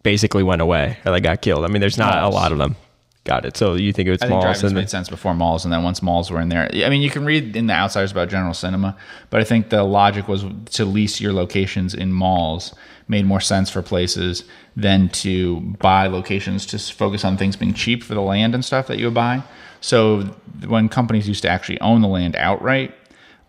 basically 0.03 0.43
went 0.43 0.61
away 0.61 0.97
or 1.05 1.11
they 1.11 1.21
got 1.21 1.41
killed? 1.41 1.65
I 1.65 1.67
mean, 1.67 1.81
there's 1.81 1.97
not 1.97 2.15
Malls. 2.15 2.33
a 2.33 2.37
lot 2.37 2.51
of 2.51 2.57
them. 2.57 2.75
Got 3.23 3.43
it. 3.43 3.57
So 3.57 3.73
you 3.73 3.91
think 3.91 4.07
it's 4.07 4.23
I 4.23 4.27
think 4.27 4.35
malls 4.41 4.43
drive-ins 4.45 4.63
and 4.63 4.73
made 4.75 4.89
sense 4.89 5.09
before 5.09 5.33
malls, 5.33 5.65
and 5.65 5.73
then 5.73 5.83
once 5.83 6.01
malls 6.01 6.31
were 6.31 6.39
in 6.39 6.47
there, 6.47 6.69
I 6.73 6.89
mean, 6.89 7.01
you 7.01 7.09
can 7.09 7.25
read 7.25 7.57
in 7.57 7.67
the 7.67 7.73
Outsiders 7.73 8.13
about 8.13 8.29
General 8.29 8.53
Cinema, 8.53 8.95
but 9.29 9.41
I 9.41 9.43
think 9.43 9.69
the 9.69 9.83
logic 9.83 10.29
was 10.29 10.45
to 10.71 10.85
lease 10.85 11.19
your 11.19 11.33
locations 11.33 11.93
in 11.93 12.13
malls 12.13 12.73
made 13.09 13.25
more 13.25 13.41
sense 13.41 13.69
for 13.69 13.81
places 13.81 14.45
than 14.77 15.09
to 15.09 15.59
buy 15.59 16.07
locations 16.07 16.65
to 16.67 16.79
focus 16.79 17.25
on 17.25 17.35
things 17.35 17.57
being 17.57 17.73
cheap 17.73 18.01
for 18.01 18.13
the 18.13 18.21
land 18.21 18.55
and 18.55 18.63
stuff 18.63 18.87
that 18.87 18.97
you 18.97 19.05
would 19.07 19.13
buy. 19.13 19.43
So 19.81 20.21
when 20.65 20.87
companies 20.87 21.27
used 21.27 21.41
to 21.43 21.49
actually 21.49 21.81
own 21.81 22.01
the 22.01 22.07
land 22.07 22.35
outright, 22.37 22.93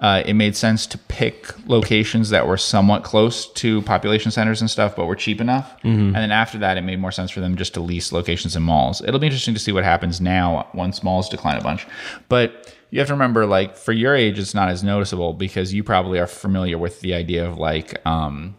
uh, 0.00 0.22
it 0.24 0.34
made 0.34 0.54
sense 0.54 0.86
to 0.86 0.96
pick 0.96 1.52
locations 1.66 2.30
that 2.30 2.46
were 2.46 2.56
somewhat 2.56 3.02
close 3.02 3.52
to 3.54 3.82
population 3.82 4.30
centers 4.30 4.60
and 4.60 4.70
stuff, 4.70 4.94
but 4.94 5.06
were 5.06 5.16
cheap 5.16 5.40
enough. 5.40 5.74
And 5.82 6.14
then 6.14 6.30
after 6.30 6.56
that, 6.58 6.76
it 6.76 6.82
made 6.82 7.00
more 7.00 7.10
sense 7.10 7.30
for 7.32 7.40
them 7.40 7.56
just 7.56 7.74
to 7.74 7.80
lease 7.80 8.12
locations 8.12 8.54
in 8.54 8.62
malls. 8.62 9.02
It'll 9.02 9.18
be 9.18 9.26
interesting 9.26 9.54
to 9.54 9.60
see 9.60 9.72
what 9.72 9.82
happens 9.84 10.20
now 10.20 10.68
once 10.72 11.02
malls 11.02 11.28
decline 11.28 11.56
a 11.58 11.62
bunch. 11.62 11.86
But 12.28 12.72
you 12.90 13.00
have 13.00 13.08
to 13.08 13.14
remember, 13.14 13.44
like, 13.44 13.76
for 13.76 13.92
your 13.92 14.14
age, 14.14 14.38
it's 14.38 14.54
not 14.54 14.68
as 14.68 14.84
noticeable 14.84 15.32
because 15.34 15.74
you 15.74 15.82
probably 15.82 16.18
are 16.20 16.28
familiar 16.28 16.78
with 16.78 17.00
the 17.00 17.12
idea 17.12 17.44
of 17.48 17.58
like 17.58 18.00
um, 18.06 18.56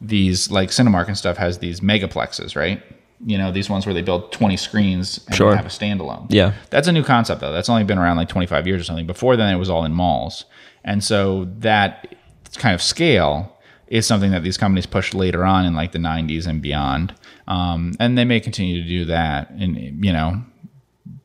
these, 0.00 0.50
like 0.50 0.70
Cinemark 0.70 1.06
and 1.06 1.16
stuff 1.16 1.36
has 1.36 1.58
these 1.58 1.80
megaplexes, 1.80 2.56
right? 2.56 2.82
You 3.24 3.38
know, 3.38 3.52
these 3.52 3.70
ones 3.70 3.86
where 3.86 3.94
they 3.94 4.02
build 4.02 4.32
20 4.32 4.56
screens 4.56 5.20
and 5.26 5.36
Sure. 5.36 5.54
have 5.54 5.66
a 5.66 5.68
standalone. 5.68 6.26
Yeah. 6.28 6.52
That's 6.70 6.88
a 6.88 6.92
new 6.92 7.04
concept 7.04 7.40
though. 7.40 7.52
That's 7.52 7.68
only 7.68 7.84
been 7.84 7.98
around 7.98 8.16
like 8.16 8.28
25 8.28 8.66
years 8.66 8.80
or 8.80 8.84
something. 8.84 9.06
Before 9.06 9.36
then 9.36 9.54
it 9.54 9.58
was 9.58 9.70
all 9.70 9.84
in 9.84 9.92
malls. 9.92 10.44
And 10.84 11.04
so 11.04 11.48
that 11.58 12.14
kind 12.56 12.74
of 12.74 12.82
scale 12.82 13.56
is 13.86 14.06
something 14.06 14.30
that 14.32 14.42
these 14.42 14.56
companies 14.56 14.86
pushed 14.86 15.14
later 15.14 15.44
on 15.44 15.64
in 15.66 15.74
like 15.74 15.92
the 15.92 15.98
90s 15.98 16.46
and 16.46 16.60
beyond. 16.62 17.14
Um, 17.46 17.92
and 18.00 18.16
they 18.18 18.24
may 18.24 18.40
continue 18.40 18.82
to 18.82 18.88
do 18.88 19.04
that 19.04 19.50
and 19.50 19.76
you 20.04 20.12
know, 20.12 20.42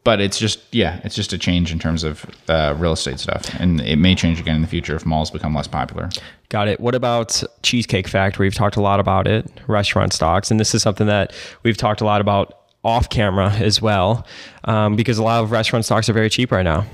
but 0.08 0.22
it's 0.22 0.40
just 0.40 0.62
yeah, 0.72 1.02
it's 1.04 1.16
just 1.16 1.34
a 1.34 1.38
change 1.38 1.70
in 1.70 1.80
terms 1.80 2.06
of 2.06 2.26
uh, 2.48 2.74
real 2.78 2.94
estate 2.94 3.20
stuff, 3.20 3.54
and 3.60 3.82
it 3.82 3.98
may 3.98 4.16
change 4.16 4.40
again 4.40 4.56
in 4.56 4.62
the 4.62 4.68
future 4.70 4.96
if 4.96 5.06
malls 5.06 5.30
become 5.30 5.54
less 5.54 5.68
popular. 5.68 6.10
Got 6.48 6.70
it. 6.70 6.80
What 6.80 6.96
about 6.96 7.44
Cheesecake 7.62 8.08
Factory? 8.08 8.46
We've 8.46 8.56
talked 8.56 8.78
a 8.78 8.82
lot 8.82 9.02
about 9.02 9.28
it, 9.28 9.52
restaurant 9.68 10.14
stocks, 10.14 10.50
and 10.50 10.62
this 10.62 10.74
is 10.74 10.82
something 10.82 11.08
that 11.08 11.34
we've 11.64 11.76
talked 11.76 12.00
a 12.00 12.06
lot 12.06 12.22
about 12.22 12.58
off 12.86 13.10
camera 13.10 13.50
as 13.50 13.82
well, 13.82 14.26
um, 14.64 14.96
because 14.96 15.18
a 15.18 15.24
lot 15.24 15.44
of 15.44 15.52
restaurant 15.52 15.84
stocks 15.84 16.08
are 16.08 16.14
very 16.14 16.30
cheap 16.30 16.54
right 16.54 16.64
now. 16.64 16.86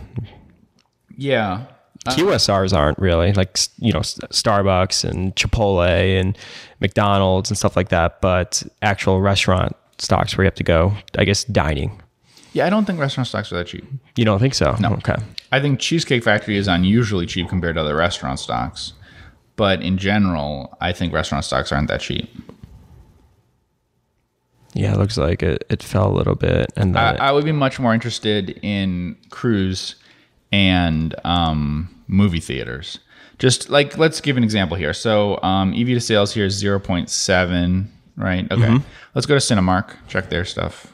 Yeah, 1.16 1.68
QSRs 2.08 2.76
aren't 2.76 2.98
really 2.98 3.32
like 3.34 3.60
you 3.78 3.94
know 3.94 4.00
Starbucks 4.00 5.08
and 5.08 5.36
Chipotle 5.36 6.20
and 6.20 6.36
McDonald's 6.80 7.52
and 7.52 7.60
stuff 7.60 7.76
like 7.76 7.90
that, 7.90 8.22
but 8.22 8.64
actual 8.82 9.22
restaurant 9.22 9.76
stocks 10.00 10.36
where 10.36 10.46
you 10.46 10.48
have 10.48 10.56
to 10.56 10.64
go, 10.64 10.94
I 11.16 11.26
guess 11.26 11.44
dining. 11.44 12.00
Yeah. 12.54 12.66
I 12.66 12.70
don't 12.70 12.86
think 12.86 13.00
restaurant 13.00 13.28
stocks 13.28 13.52
are 13.52 13.58
that 13.58 13.68
cheap. 13.68 13.86
You 14.16 14.26
don't 14.26 14.40
think 14.40 14.54
so? 14.54 14.76
No. 14.80 14.94
Okay. 14.94 15.16
I 15.52 15.60
think 15.60 15.80
Cheesecake 15.80 16.24
Factory 16.24 16.58
is 16.58 16.68
unusually 16.68 17.26
cheap 17.26 17.50
compared 17.50 17.76
to 17.76 17.82
other 17.82 17.96
restaurant 17.96 18.40
stocks. 18.40 18.94
But 19.56 19.82
in 19.84 19.98
general, 19.98 20.76
I 20.82 20.94
think 20.94 21.14
restaurant 21.14 21.46
stocks 21.46 21.72
aren't 21.72 21.88
that 21.90 22.02
cheap. 22.02 22.30
Yeah, 24.74 24.94
it 24.94 24.98
looks 24.98 25.18
like 25.18 25.44
it, 25.44 25.64
it 25.70 25.84
fell 25.84 26.10
a 26.10 26.16
little 26.16 26.36
bit, 26.36 26.74
and 26.76 26.98
I, 26.98 27.16
I 27.16 27.32
would 27.32 27.46
be 27.46 27.52
much 27.52 27.80
more 27.80 27.94
interested 27.94 28.60
in 28.64 29.16
cruise 29.30 29.96
and 30.52 31.14
um, 31.24 31.94
movie 32.08 32.40
theaters. 32.40 33.00
Just 33.40 33.70
like, 33.70 33.98
let's 33.98 34.22
give 34.22 34.38
an 34.38 34.44
example 34.44 34.78
here. 34.78 34.94
So, 34.94 35.42
um, 35.44 35.74
EV 35.74 35.88
to 35.88 36.00
sales 36.00 36.34
here 36.34 36.46
is 36.46 36.64
0.7, 36.64 37.88
right? 38.16 38.52
Okay. 38.52 38.80
Let's 39.16 39.26
go 39.26 39.38
to 39.38 39.40
Cinemark, 39.40 39.96
check 40.08 40.30
their 40.30 40.46
stuff. 40.46 40.93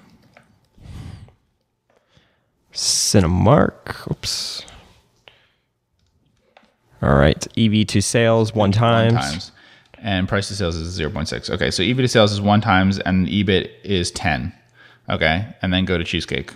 Cinemark. 2.74 4.10
Oops. 4.12 4.66
All 7.02 7.16
right, 7.16 7.48
EV 7.58 7.88
to 7.88 8.02
sales 8.02 8.54
one 8.54 8.72
times. 8.72 9.14
times. 9.14 9.52
And 10.02 10.28
price 10.28 10.48
to 10.48 10.56
sales 10.56 10.76
is 10.76 10.98
0.6. 10.98 11.50
Okay, 11.50 11.72
so 11.72 11.84
EV 11.84 11.98
to 11.98 12.08
sales 12.08 12.32
is 12.32 12.42
one 12.42 12.62
times 12.62 13.00
and 13.00 13.28
EBIT 13.28 13.70
is 13.84 14.12
10. 14.12 14.54
Okay, 15.10 15.46
and 15.62 15.74
then 15.74 15.86
go 15.86 15.98
to 15.98 16.04
Cheesecake. 16.04 16.54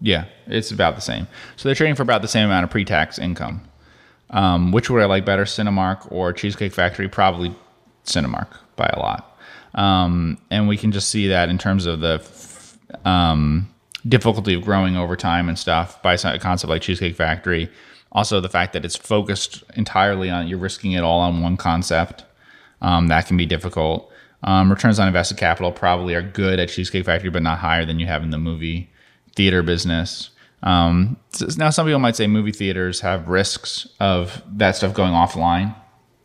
Yeah, 0.00 0.26
it's 0.46 0.70
about 0.70 0.94
the 0.94 1.00
same. 1.00 1.26
So 1.56 1.68
they're 1.68 1.74
trading 1.74 1.96
for 1.96 2.02
about 2.02 2.22
the 2.22 2.28
same 2.28 2.46
amount 2.46 2.64
of 2.64 2.70
pre-tax 2.70 3.18
income. 3.18 3.62
Um, 4.30 4.72
which 4.72 4.90
would 4.90 5.02
I 5.02 5.06
like 5.06 5.24
better, 5.24 5.44
Cinemark 5.44 6.10
or 6.12 6.32
Cheesecake 6.32 6.72
Factory? 6.72 7.08
Probably 7.08 7.54
Cinemark 8.04 8.48
by 8.76 8.88
a 8.92 8.98
lot. 8.98 9.27
Um, 9.74 10.38
and 10.50 10.68
we 10.68 10.76
can 10.76 10.92
just 10.92 11.10
see 11.10 11.28
that 11.28 11.48
in 11.48 11.58
terms 11.58 11.86
of 11.86 12.00
the 12.00 12.22
um, 13.04 13.72
difficulty 14.06 14.54
of 14.54 14.62
growing 14.62 14.96
over 14.96 15.16
time 15.16 15.48
and 15.48 15.58
stuff 15.58 16.00
by 16.02 16.14
a 16.14 16.38
concept 16.38 16.70
like 16.70 16.82
Cheesecake 16.82 17.16
Factory. 17.16 17.70
Also, 18.12 18.40
the 18.40 18.48
fact 18.48 18.72
that 18.72 18.84
it's 18.84 18.96
focused 18.96 19.62
entirely 19.76 20.30
on 20.30 20.48
you're 20.48 20.58
risking 20.58 20.92
it 20.92 21.02
all 21.02 21.20
on 21.20 21.42
one 21.42 21.56
concept. 21.56 22.24
Um, 22.80 23.08
that 23.08 23.26
can 23.26 23.36
be 23.36 23.46
difficult. 23.46 24.10
Um, 24.44 24.70
returns 24.70 24.98
on 24.98 25.08
invested 25.08 25.36
capital 25.36 25.72
probably 25.72 26.14
are 26.14 26.22
good 26.22 26.60
at 26.60 26.68
Cheesecake 26.68 27.04
Factory, 27.04 27.30
but 27.30 27.42
not 27.42 27.58
higher 27.58 27.84
than 27.84 27.98
you 27.98 28.06
have 28.06 28.22
in 28.22 28.30
the 28.30 28.38
movie 28.38 28.88
theater 29.34 29.62
business. 29.62 30.30
Um, 30.62 31.16
so 31.30 31.46
now, 31.56 31.70
some 31.70 31.86
people 31.86 32.00
might 32.00 32.16
say 32.16 32.26
movie 32.26 32.52
theaters 32.52 33.00
have 33.00 33.28
risks 33.28 33.88
of 34.00 34.42
that 34.56 34.76
stuff 34.76 34.94
going 34.94 35.12
offline, 35.12 35.74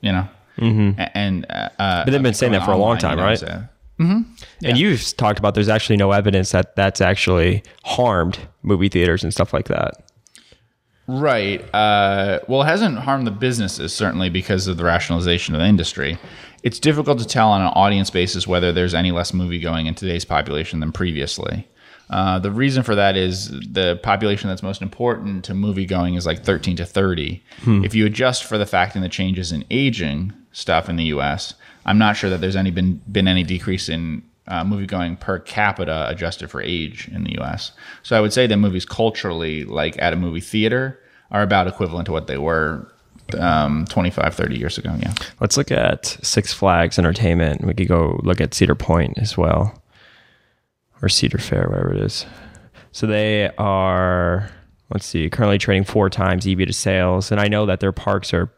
you 0.01 0.11
know, 0.11 0.27
mm-hmm. 0.57 1.01
and 1.13 1.45
uh, 1.49 1.69
But 2.05 2.11
they've 2.11 2.21
been 2.23 2.33
saying 2.33 2.51
that 2.53 2.65
for 2.65 2.71
a 2.71 2.77
long 2.77 2.97
time, 2.97 3.19
right? 3.19 3.39
mm-hmm 3.39 4.21
And 4.63 4.77
you've 4.77 5.15
talked 5.17 5.39
about 5.39 5.55
there's 5.55 5.69
actually 5.69 5.97
no 5.97 6.11
evidence 6.11 6.51
that 6.51 6.75
that's 6.75 7.01
actually 7.01 7.63
harmed 7.83 8.39
movie 8.63 8.89
theaters 8.89 9.23
and 9.23 9.31
stuff 9.33 9.53
like 9.53 9.67
that. 9.67 10.09
Right. 11.07 11.61
Uh, 11.73 12.39
well, 12.47 12.61
it 12.61 12.65
hasn't 12.65 12.99
harmed 12.99 13.27
the 13.27 13.31
businesses, 13.31 13.93
certainly 13.93 14.29
because 14.29 14.67
of 14.67 14.77
the 14.77 14.85
rationalization 14.85 15.53
of 15.53 15.59
the 15.59 15.67
industry. 15.67 16.17
It's 16.63 16.79
difficult 16.79 17.19
to 17.19 17.27
tell 17.27 17.49
on 17.49 17.61
an 17.61 17.67
audience 17.67 18.09
basis 18.09 18.47
whether 18.47 18.71
there's 18.71 18.93
any 18.93 19.11
less 19.11 19.33
movie 19.33 19.59
going 19.59 19.85
in 19.85 19.95
today's 19.95 20.23
population 20.23 20.79
than 20.79 20.93
previously. 20.93 21.67
Uh, 22.09 22.37
the 22.39 22.51
reason 22.51 22.83
for 22.83 22.95
that 22.95 23.15
is 23.15 23.49
the 23.49 23.99
population 24.03 24.49
that's 24.49 24.61
most 24.61 24.81
important 24.81 25.45
to 25.45 25.53
movie 25.53 25.85
going 25.85 26.15
is 26.15 26.25
like 26.25 26.43
13 26.43 26.75
to 26.77 26.85
30. 26.85 27.41
If 27.65 27.95
you 27.95 28.05
adjust 28.05 28.43
for 28.43 28.57
the 28.57 28.65
fact 28.65 28.95
and 28.95 29.03
the 29.03 29.09
changes 29.09 29.51
in 29.51 29.65
aging 29.71 30.33
stuff 30.51 30.89
in 30.89 30.95
the 30.97 31.05
U.S., 31.05 31.53
I'm 31.85 31.97
not 31.97 32.15
sure 32.15 32.29
that 32.29 32.39
there's 32.41 32.55
any 32.55 32.71
been 32.71 33.01
been 33.11 33.27
any 33.27 33.43
decrease 33.43 33.89
in 33.89 34.23
uh, 34.47 34.63
movie 34.63 34.85
going 34.85 35.15
per 35.15 35.39
capita 35.39 36.07
adjusted 36.09 36.49
for 36.49 36.61
age 36.61 37.07
in 37.09 37.23
the 37.23 37.33
U.S. 37.39 37.71
So 38.03 38.17
I 38.17 38.21
would 38.21 38.33
say 38.33 38.47
that 38.47 38.57
movies 38.57 38.85
culturally, 38.85 39.63
like 39.63 40.01
at 40.01 40.13
a 40.13 40.15
movie 40.15 40.41
theater, 40.41 40.99
are 41.31 41.41
about 41.41 41.67
equivalent 41.67 42.05
to 42.07 42.11
what 42.11 42.27
they 42.27 42.37
were 42.37 42.87
um, 43.39 43.85
25, 43.85 44.35
30 44.35 44.57
years 44.57 44.77
ago. 44.77 44.93
Yeah. 44.99 45.13
Let's 45.39 45.57
look 45.57 45.71
at 45.71 46.05
Six 46.21 46.53
Flags 46.53 46.99
Entertainment. 46.99 47.63
We 47.65 47.73
could 47.73 47.87
go 47.87 48.19
look 48.23 48.41
at 48.41 48.53
Cedar 48.53 48.75
Point 48.75 49.17
as 49.17 49.37
well, 49.37 49.81
or 51.03 51.09
Cedar 51.09 51.37
Fair, 51.37 51.67
wherever 51.67 51.93
it 51.93 52.01
is. 52.01 52.25
So 52.93 53.05
they 53.05 53.49
are, 53.57 54.49
let's 54.91 55.05
see, 55.05 55.29
currently 55.29 55.57
trading 55.57 55.83
four 55.83 56.09
times 56.09 56.47
EV 56.47 56.59
to 56.59 56.73
sales, 56.73 57.31
and 57.31 57.39
I 57.41 57.47
know 57.47 57.65
that 57.67 57.79
their 57.79 57.91
parks 57.91 58.33
are. 58.33 58.51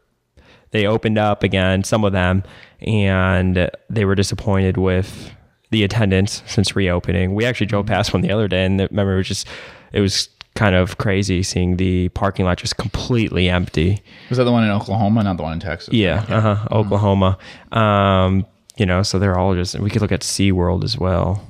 They 0.72 0.86
opened 0.86 1.18
up 1.18 1.42
again, 1.42 1.86
some 1.86 2.04
of 2.04 2.12
them, 2.12 2.44
and 2.82 3.70
they 3.90 4.04
were 4.04 4.16
disappointed 4.16 4.76
with 4.76 5.32
the 5.72 5.84
attendance 5.86 6.44
since 6.48 6.76
reopening. 6.76 7.34
We 7.34 7.46
actually 7.46 7.68
drove 7.68 7.86
past 7.86 8.14
one 8.14 8.22
the 8.22 8.32
other 8.32 8.48
day, 8.50 8.66
and 8.66 8.80
remember, 8.80 9.14
it 9.14 9.18
was 9.18 9.28
just, 9.28 9.48
it 9.94 10.02
was 10.02 10.28
kind 10.56 10.76
of 10.76 10.98
crazy 10.98 11.44
seeing 11.44 11.78
the 11.78 12.10
parking 12.10 12.46
lot 12.46 12.58
just 12.58 12.76
completely 12.78 13.50
empty. 13.50 14.02
Was 14.30 14.38
that 14.38 14.44
the 14.44 14.52
one 14.52 14.66
in 14.66 14.70
Oklahoma, 14.70 15.24
not 15.24 15.38
the 15.38 15.44
one 15.44 15.54
in 15.54 15.60
Texas? 15.62 15.94
Yeah, 15.94 16.26
uh-huh, 16.28 16.68
Oklahoma. 16.72 17.38
Um, 17.72 18.46
you 18.78 18.86
know, 18.86 19.02
so 19.02 19.18
they're 19.18 19.38
all 19.38 19.56
just. 19.56 19.80
We 19.80 19.90
could 19.90 20.02
look 20.02 20.12
at 20.12 20.22
SeaWorld 20.22 20.84
as 20.84 20.98
well. 20.98 21.42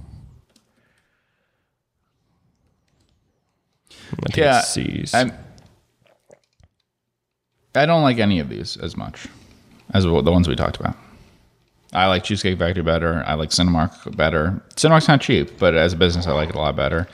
I 4.19 4.25
think 4.27 4.37
Yeah, 4.37 4.61
Seas. 4.61 5.13
I'm, 5.13 5.31
I 7.75 7.85
don't 7.85 8.03
like 8.03 8.19
any 8.19 8.39
of 8.39 8.49
these 8.49 8.77
as 8.77 8.95
much 8.95 9.27
as 9.93 10.03
the 10.03 10.11
ones 10.11 10.47
we 10.47 10.55
talked 10.55 10.79
about. 10.79 10.95
I 11.93 12.07
like 12.07 12.23
Cheesecake 12.23 12.57
Factory 12.59 12.83
better. 12.83 13.23
I 13.25 13.35
like 13.35 13.49
Cinemark 13.49 14.15
better. 14.17 14.61
Cinemark's 14.75 15.07
not 15.07 15.21
cheap, 15.21 15.57
but 15.59 15.75
as 15.75 15.93
a 15.93 15.95
business, 15.97 16.27
I 16.27 16.31
like 16.31 16.49
it 16.49 16.55
a 16.55 16.59
lot 16.59 16.75
better. 16.75 17.07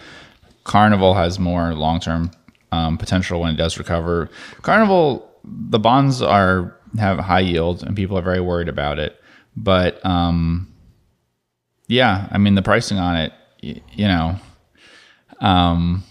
Carnival 0.64 1.14
has 1.14 1.40
more 1.40 1.74
long 1.74 2.00
term 2.00 2.32
um, 2.72 2.98
potential 2.98 3.42
when 3.42 3.54
it 3.54 3.58
does 3.58 3.78
recover. 3.78 4.30
Carnival, 4.62 5.30
the 5.44 5.80
bonds 5.80 6.22
are 6.22 6.76
have 6.98 7.20
high 7.20 7.40
yield, 7.40 7.84
and 7.84 7.96
people 7.96 8.18
are 8.18 8.22
very 8.24 8.42
worried 8.42 8.70
about 8.70 8.98
it. 9.00 9.20
But 9.56 10.04
um, 10.06 10.72
yeah, 11.88 12.28
I 12.32 12.38
mean 12.38 12.56
the 12.56 12.62
pricing 12.62 12.98
on 12.98 13.18
it, 13.18 13.34
y- 13.62 13.82
you 13.92 14.08
know, 14.08 14.36
um, 15.42 16.04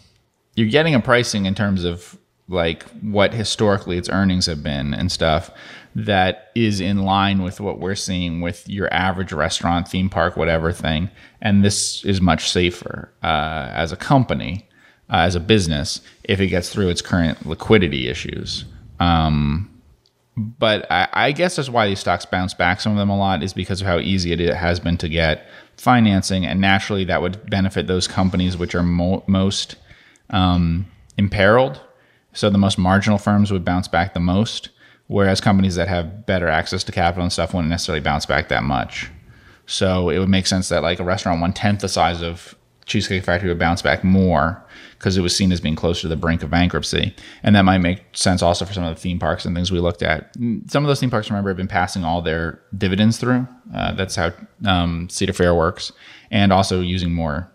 you're 0.61 0.69
getting 0.69 0.95
a 0.95 1.01
pricing 1.01 1.47
in 1.47 1.55
terms 1.55 1.85
of 1.85 2.19
like 2.49 2.83
what 3.01 3.33
historically 3.33 3.97
its 3.97 4.11
earnings 4.11 4.45
have 4.45 4.63
been 4.63 4.93
and 4.93 5.11
stuff 5.11 5.51
that 5.95 6.51
is 6.55 6.81
in 6.81 7.03
line 7.03 7.43
with 7.43 7.61
what 7.61 7.81
we're 7.81 7.95
seeing 7.95 8.43
with 8.43 8.69
your 8.69 8.93
average 8.93 9.33
restaurant, 9.33 9.89
theme 9.89 10.11
park, 10.11 10.37
whatever 10.37 10.71
thing. 10.71 11.11
And 11.41 11.65
this 11.65 12.05
is 12.05 12.21
much 12.21 12.51
safer 12.51 13.11
uh, 13.23 13.71
as 13.73 13.91
a 13.91 13.97
company, 13.97 14.69
uh, 15.09 15.19
as 15.19 15.35
a 15.35 15.41
business, 15.41 16.03
if 16.25 16.41
it 16.41 16.49
gets 16.49 16.69
through 16.69 16.91
its 16.91 17.01
current 17.01 17.47
liquidity 17.47 18.09
issues. 18.09 18.67
Um, 19.01 19.69
but 20.37 20.91
I, 20.91 21.09
I 21.13 21.33
guess 21.33 21.57
that's 21.57 21.71
why 21.71 21.89
these 21.89 22.01
stocks 22.01 22.27
bounce 22.27 22.53
back. 22.53 22.81
Some 22.81 22.93
of 22.93 22.99
them 22.99 23.11
a 23.11 23.17
lot 23.17 23.43
is 23.43 23.55
because 23.55 23.81
of 23.81 23.87
how 23.87 23.99
easy 23.99 24.33
it 24.33 24.55
has 24.55 24.79
been 24.79 24.99
to 24.99 25.09
get 25.09 25.47
financing, 25.77 26.45
and 26.45 26.61
naturally 26.61 27.05
that 27.05 27.23
would 27.23 27.49
benefit 27.49 27.87
those 27.87 28.07
companies 28.07 28.57
which 28.57 28.75
are 28.75 28.83
mo- 28.83 29.25
most 29.27 29.77
um, 30.31 30.87
imperiled. 31.17 31.81
So 32.33 32.49
the 32.51 32.59
most 32.59 32.79
marginal 32.79 33.19
firms 33.19 33.51
would 33.53 33.65
bounce 33.65 33.89
back 33.89 34.15
the 34.15 34.21
most, 34.21 34.71
whereas 35.09 35.41
companies 35.41 35.75
that 35.75 35.89
have 35.89 36.27
better 36.27 36.49
access 36.49 36.85
to 36.85 36.93
capital 36.93 37.25
and 37.25 37.33
stuff 37.33 37.53
wouldn't 37.53 37.71
necessarily 37.71 38.01
bounce 38.01 38.27
back 38.27 38.49
that 38.49 38.63
much. 38.63 39.11
So 39.67 40.09
it 40.11 40.19
would 40.19 40.29
make 40.29 40.47
sense 40.47 40.69
that 40.69 40.83
like 40.83 41.01
a 41.01 41.05
restaurant 41.05 41.41
one 41.41 41.53
tenth 41.53 41.81
the 41.81 41.89
size 41.89 42.23
of 42.23 42.57
Cheesecake 42.87 43.25
Factory 43.25 43.49
would 43.49 43.59
bounce 43.59 43.83
back 43.83 44.03
more 44.03 44.65
because 44.99 45.17
it 45.17 45.21
was 45.21 45.35
seen 45.35 45.53
as 45.53 45.61
being 45.61 45.77
closer 45.77 46.03
to 46.03 46.09
the 46.09 46.17
brink 46.17 46.43
of 46.43 46.51
bankruptcy, 46.51 47.15
and 47.43 47.55
that 47.55 47.63
might 47.63 47.79
make 47.79 48.03
sense 48.13 48.43
also 48.43 48.65
for 48.65 48.73
some 48.73 48.83
of 48.85 48.95
the 48.95 49.01
theme 49.01 49.19
parks 49.19 49.45
and 49.45 49.55
things 49.55 49.71
we 49.71 49.79
looked 49.79 50.03
at. 50.03 50.35
Some 50.67 50.85
of 50.85 50.89
those 50.89 51.01
theme 51.01 51.09
parks, 51.09 51.31
remember, 51.31 51.51
have 51.51 51.57
been 51.57 51.69
passing 51.69 52.05
all 52.05 52.21
their 52.21 52.61
dividends 52.77 53.17
through. 53.19 53.47
Uh, 53.75 53.93
that's 53.93 54.17
how 54.17 54.33
um, 54.67 55.09
Cedar 55.09 55.33
Fair 55.33 55.55
works, 55.55 55.93
and 56.33 56.53
also 56.53 56.81
using 56.81 57.15
more 57.15 57.49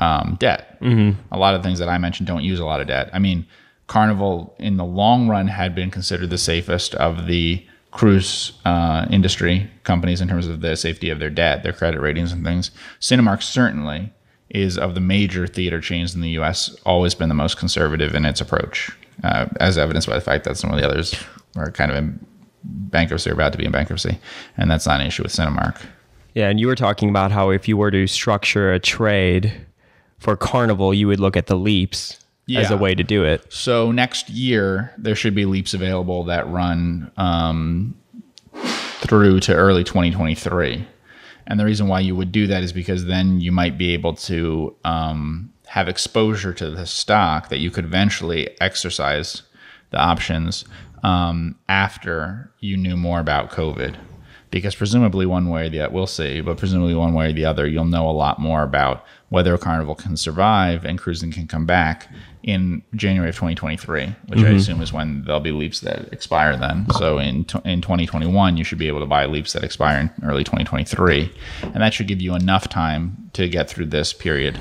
um, 0.00 0.36
debt. 0.38 0.80
Mm-hmm. 0.80 1.20
A 1.32 1.38
lot 1.38 1.54
of 1.54 1.62
things 1.62 1.78
that 1.78 1.88
I 1.88 1.98
mentioned 1.98 2.26
don't 2.26 2.44
use 2.44 2.60
a 2.60 2.64
lot 2.64 2.80
of 2.80 2.86
debt. 2.86 3.10
I 3.12 3.18
mean, 3.18 3.46
Carnival 3.86 4.54
in 4.58 4.76
the 4.76 4.84
long 4.84 5.28
run 5.28 5.48
had 5.48 5.74
been 5.74 5.90
considered 5.90 6.30
the 6.30 6.38
safest 6.38 6.94
of 6.96 7.26
the 7.26 7.64
cruise 7.92 8.52
uh, 8.64 9.06
industry 9.10 9.70
companies 9.84 10.20
in 10.20 10.28
terms 10.28 10.46
of 10.46 10.60
the 10.60 10.76
safety 10.76 11.08
of 11.08 11.18
their 11.18 11.30
debt, 11.30 11.62
their 11.62 11.72
credit 11.72 12.00
ratings, 12.00 12.32
and 12.32 12.44
things. 12.44 12.70
Cinemark 13.00 13.42
certainly 13.42 14.12
is 14.50 14.76
of 14.76 14.94
the 14.94 15.00
major 15.00 15.46
theater 15.46 15.80
chains 15.80 16.14
in 16.14 16.20
the 16.20 16.30
U.S. 16.30 16.76
always 16.84 17.14
been 17.14 17.28
the 17.28 17.34
most 17.34 17.56
conservative 17.56 18.14
in 18.14 18.24
its 18.24 18.40
approach, 18.40 18.90
uh, 19.24 19.46
as 19.60 19.78
evidenced 19.78 20.08
by 20.08 20.14
the 20.14 20.20
fact 20.20 20.44
that 20.44 20.56
some 20.56 20.70
of 20.70 20.78
the 20.78 20.86
others 20.86 21.14
are 21.56 21.70
kind 21.70 21.90
of 21.90 21.96
in 21.96 22.26
bankruptcy 22.64 23.30
or 23.30 23.32
about 23.32 23.52
to 23.52 23.58
be 23.58 23.64
in 23.64 23.72
bankruptcy, 23.72 24.18
and 24.56 24.70
that's 24.70 24.86
not 24.86 25.00
an 25.00 25.06
issue 25.06 25.22
with 25.22 25.32
Cinemark. 25.32 25.80
yeah, 26.34 26.48
and 26.48 26.60
you 26.60 26.66
were 26.66 26.74
talking 26.74 27.08
about 27.08 27.32
how 27.32 27.50
if 27.50 27.66
you 27.66 27.76
were 27.76 27.90
to 27.90 28.06
structure 28.06 28.72
a 28.72 28.78
trade 28.78 29.52
for 30.18 30.36
Carnival, 30.36 30.94
you 30.94 31.06
would 31.08 31.20
look 31.20 31.36
at 31.36 31.46
the 31.46 31.56
leaps 31.56 32.18
as 32.54 32.70
a 32.70 32.76
way 32.76 32.94
to 32.94 33.02
do 33.02 33.24
it. 33.24 33.52
So 33.52 33.90
next 33.90 34.30
year 34.30 34.92
there 34.96 35.16
should 35.16 35.34
be 35.34 35.44
leaps 35.46 35.74
available 35.74 36.24
that 36.24 36.48
run 36.48 37.10
um, 37.16 37.96
through 38.54 39.40
to 39.40 39.54
early 39.54 39.82
2023. 39.82 40.86
And 41.48 41.60
the 41.60 41.64
reason 41.64 41.88
why 41.88 42.00
you 42.00 42.14
would 42.16 42.32
do 42.32 42.46
that 42.46 42.62
is 42.62 42.72
because 42.72 43.06
then 43.06 43.40
you 43.40 43.52
might 43.52 43.78
be 43.78 43.92
able 43.92 44.14
to 44.14 44.74
um, 44.84 45.52
have 45.66 45.88
exposure 45.88 46.52
to 46.54 46.70
the 46.70 46.86
stock 46.86 47.48
that 47.48 47.58
you 47.58 47.70
could 47.70 47.84
eventually 47.84 48.48
exercise 48.60 49.42
the 49.90 49.98
options 49.98 50.64
um, 51.02 51.56
after 51.68 52.50
you 52.60 52.76
knew 52.76 52.96
more 52.96 53.20
about 53.20 53.50
COVID. 53.50 53.96
Because 54.50 54.74
presumably 54.74 55.26
one 55.26 55.48
way 55.48 55.66
or 55.66 55.68
the 55.68 55.80
other, 55.80 55.92
we'll 55.92 56.06
see, 56.06 56.40
but 56.40 56.56
presumably 56.56 56.94
one 56.94 57.14
way 57.14 57.30
or 57.30 57.32
the 57.32 57.44
other, 57.44 57.66
you'll 57.66 57.84
know 57.84 58.08
a 58.08 58.12
lot 58.12 58.38
more 58.38 58.62
about 58.62 59.04
whether 59.28 59.56
Carnival 59.58 59.94
can 59.94 60.16
survive 60.16 60.84
and 60.84 60.98
cruising 60.98 61.32
can 61.32 61.46
come 61.48 61.66
back 61.66 62.08
in 62.44 62.82
January 62.94 63.28
of 63.30 63.34
2023, 63.34 64.14
which 64.28 64.38
I 64.38 64.50
assume 64.50 64.80
is 64.80 64.92
when 64.92 65.24
there'll 65.24 65.40
be 65.40 65.50
leaps 65.50 65.80
that 65.80 66.12
expire 66.12 66.56
then. 66.56 66.86
So 66.92 67.18
in 67.18 67.44
tw- 67.44 67.66
in 67.66 67.80
2021, 67.82 68.56
you 68.56 68.62
should 68.62 68.78
be 68.78 68.86
able 68.86 69.00
to 69.00 69.06
buy 69.06 69.26
leaps 69.26 69.52
that 69.54 69.64
expire 69.64 69.98
in 69.98 70.12
early 70.24 70.44
2023, 70.44 71.32
and 71.62 71.74
that 71.82 71.92
should 71.92 72.06
give 72.06 72.20
you 72.22 72.36
enough 72.36 72.68
time 72.68 73.30
to 73.32 73.48
get 73.48 73.68
through 73.68 73.86
this 73.86 74.12
period 74.12 74.58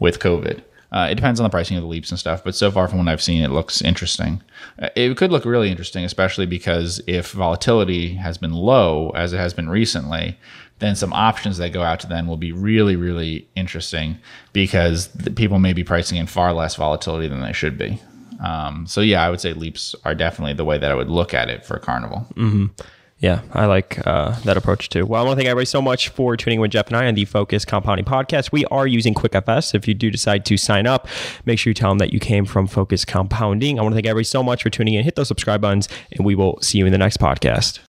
with 0.00 0.18
COVID. 0.18 0.62
Uh, 0.90 1.06
it 1.10 1.16
depends 1.16 1.38
on 1.38 1.44
the 1.44 1.50
pricing 1.50 1.76
of 1.76 1.82
the 1.82 1.88
leaps 1.88 2.10
and 2.10 2.18
stuff, 2.18 2.42
but 2.42 2.54
so 2.54 2.70
far 2.70 2.88
from 2.88 2.98
what 2.98 3.08
I've 3.08 3.22
seen, 3.22 3.42
it 3.44 3.50
looks 3.50 3.82
interesting. 3.82 4.42
Uh, 4.80 4.88
It 4.96 5.16
could 5.18 5.30
look 5.30 5.44
really 5.44 5.70
interesting, 5.70 6.02
especially 6.02 6.46
because 6.46 7.00
if 7.06 7.32
volatility 7.32 8.14
has 8.14 8.38
been 8.38 8.52
low, 8.54 9.10
as 9.10 9.32
it 9.34 9.36
has 9.36 9.52
been 9.52 9.68
recently, 9.68 10.38
then 10.78 10.94
some 10.96 11.12
options 11.12 11.58
that 11.58 11.72
go 11.72 11.82
out 11.82 12.00
to 12.00 12.06
then 12.06 12.26
will 12.26 12.36
be 12.36 12.52
really, 12.52 12.96
really 12.96 13.48
interesting 13.56 14.18
because 14.52 15.08
people 15.34 15.58
may 15.58 15.72
be 15.72 15.84
pricing 15.84 16.18
in 16.18 16.26
far 16.26 16.52
less 16.52 16.76
volatility 16.76 17.28
than 17.28 17.40
they 17.40 17.52
should 17.52 17.76
be. 17.76 18.00
Um, 18.42 18.86
so 18.86 19.00
yeah, 19.00 19.24
I 19.24 19.30
would 19.30 19.40
say 19.40 19.52
leaps 19.52 19.94
are 20.04 20.14
definitely 20.14 20.54
the 20.54 20.64
way 20.64 20.78
that 20.78 20.90
I 20.90 20.94
would 20.94 21.10
look 21.10 21.34
at 21.34 21.50
it 21.50 21.64
for 21.64 21.78
Carnival. 21.78 22.26
Yeah, 23.20 23.40
I 23.52 23.66
like 23.66 23.98
uh, 24.06 24.38
that 24.40 24.56
approach 24.56 24.90
too. 24.90 25.04
Well, 25.04 25.20
I 25.20 25.24
want 25.24 25.36
to 25.36 25.40
thank 25.40 25.48
everybody 25.48 25.66
so 25.66 25.82
much 25.82 26.10
for 26.10 26.36
tuning 26.36 26.58
in 26.58 26.60
with 26.60 26.70
Geoff 26.70 26.86
and 26.86 26.96
I 26.96 27.06
on 27.08 27.16
the 27.16 27.24
Focus 27.24 27.64
Compounding 27.64 28.04
Podcast. 28.04 28.52
We 28.52 28.64
are 28.66 28.86
using 28.86 29.12
QuickFS. 29.12 29.74
If 29.74 29.88
you 29.88 29.94
do 29.94 30.08
decide 30.08 30.44
to 30.46 30.56
sign 30.56 30.86
up, 30.86 31.08
make 31.44 31.58
sure 31.58 31.70
you 31.70 31.74
tell 31.74 31.90
them 31.90 31.98
that 31.98 32.12
you 32.12 32.20
came 32.20 32.44
from 32.44 32.68
Focus 32.68 33.04
Compounding. 33.04 33.76
I 33.76 33.82
want 33.82 33.92
to 33.92 33.96
thank 33.96 34.06
everybody 34.06 34.24
so 34.24 34.44
much 34.44 34.62
for 34.62 34.70
tuning 34.70 34.94
in. 34.94 35.02
Hit 35.02 35.16
those 35.16 35.26
subscribe 35.26 35.60
buttons, 35.60 35.88
and 36.12 36.24
we 36.24 36.36
will 36.36 36.60
see 36.62 36.78
you 36.78 36.86
in 36.86 36.92
the 36.92 36.98
next 36.98 37.18
podcast. 37.18 37.80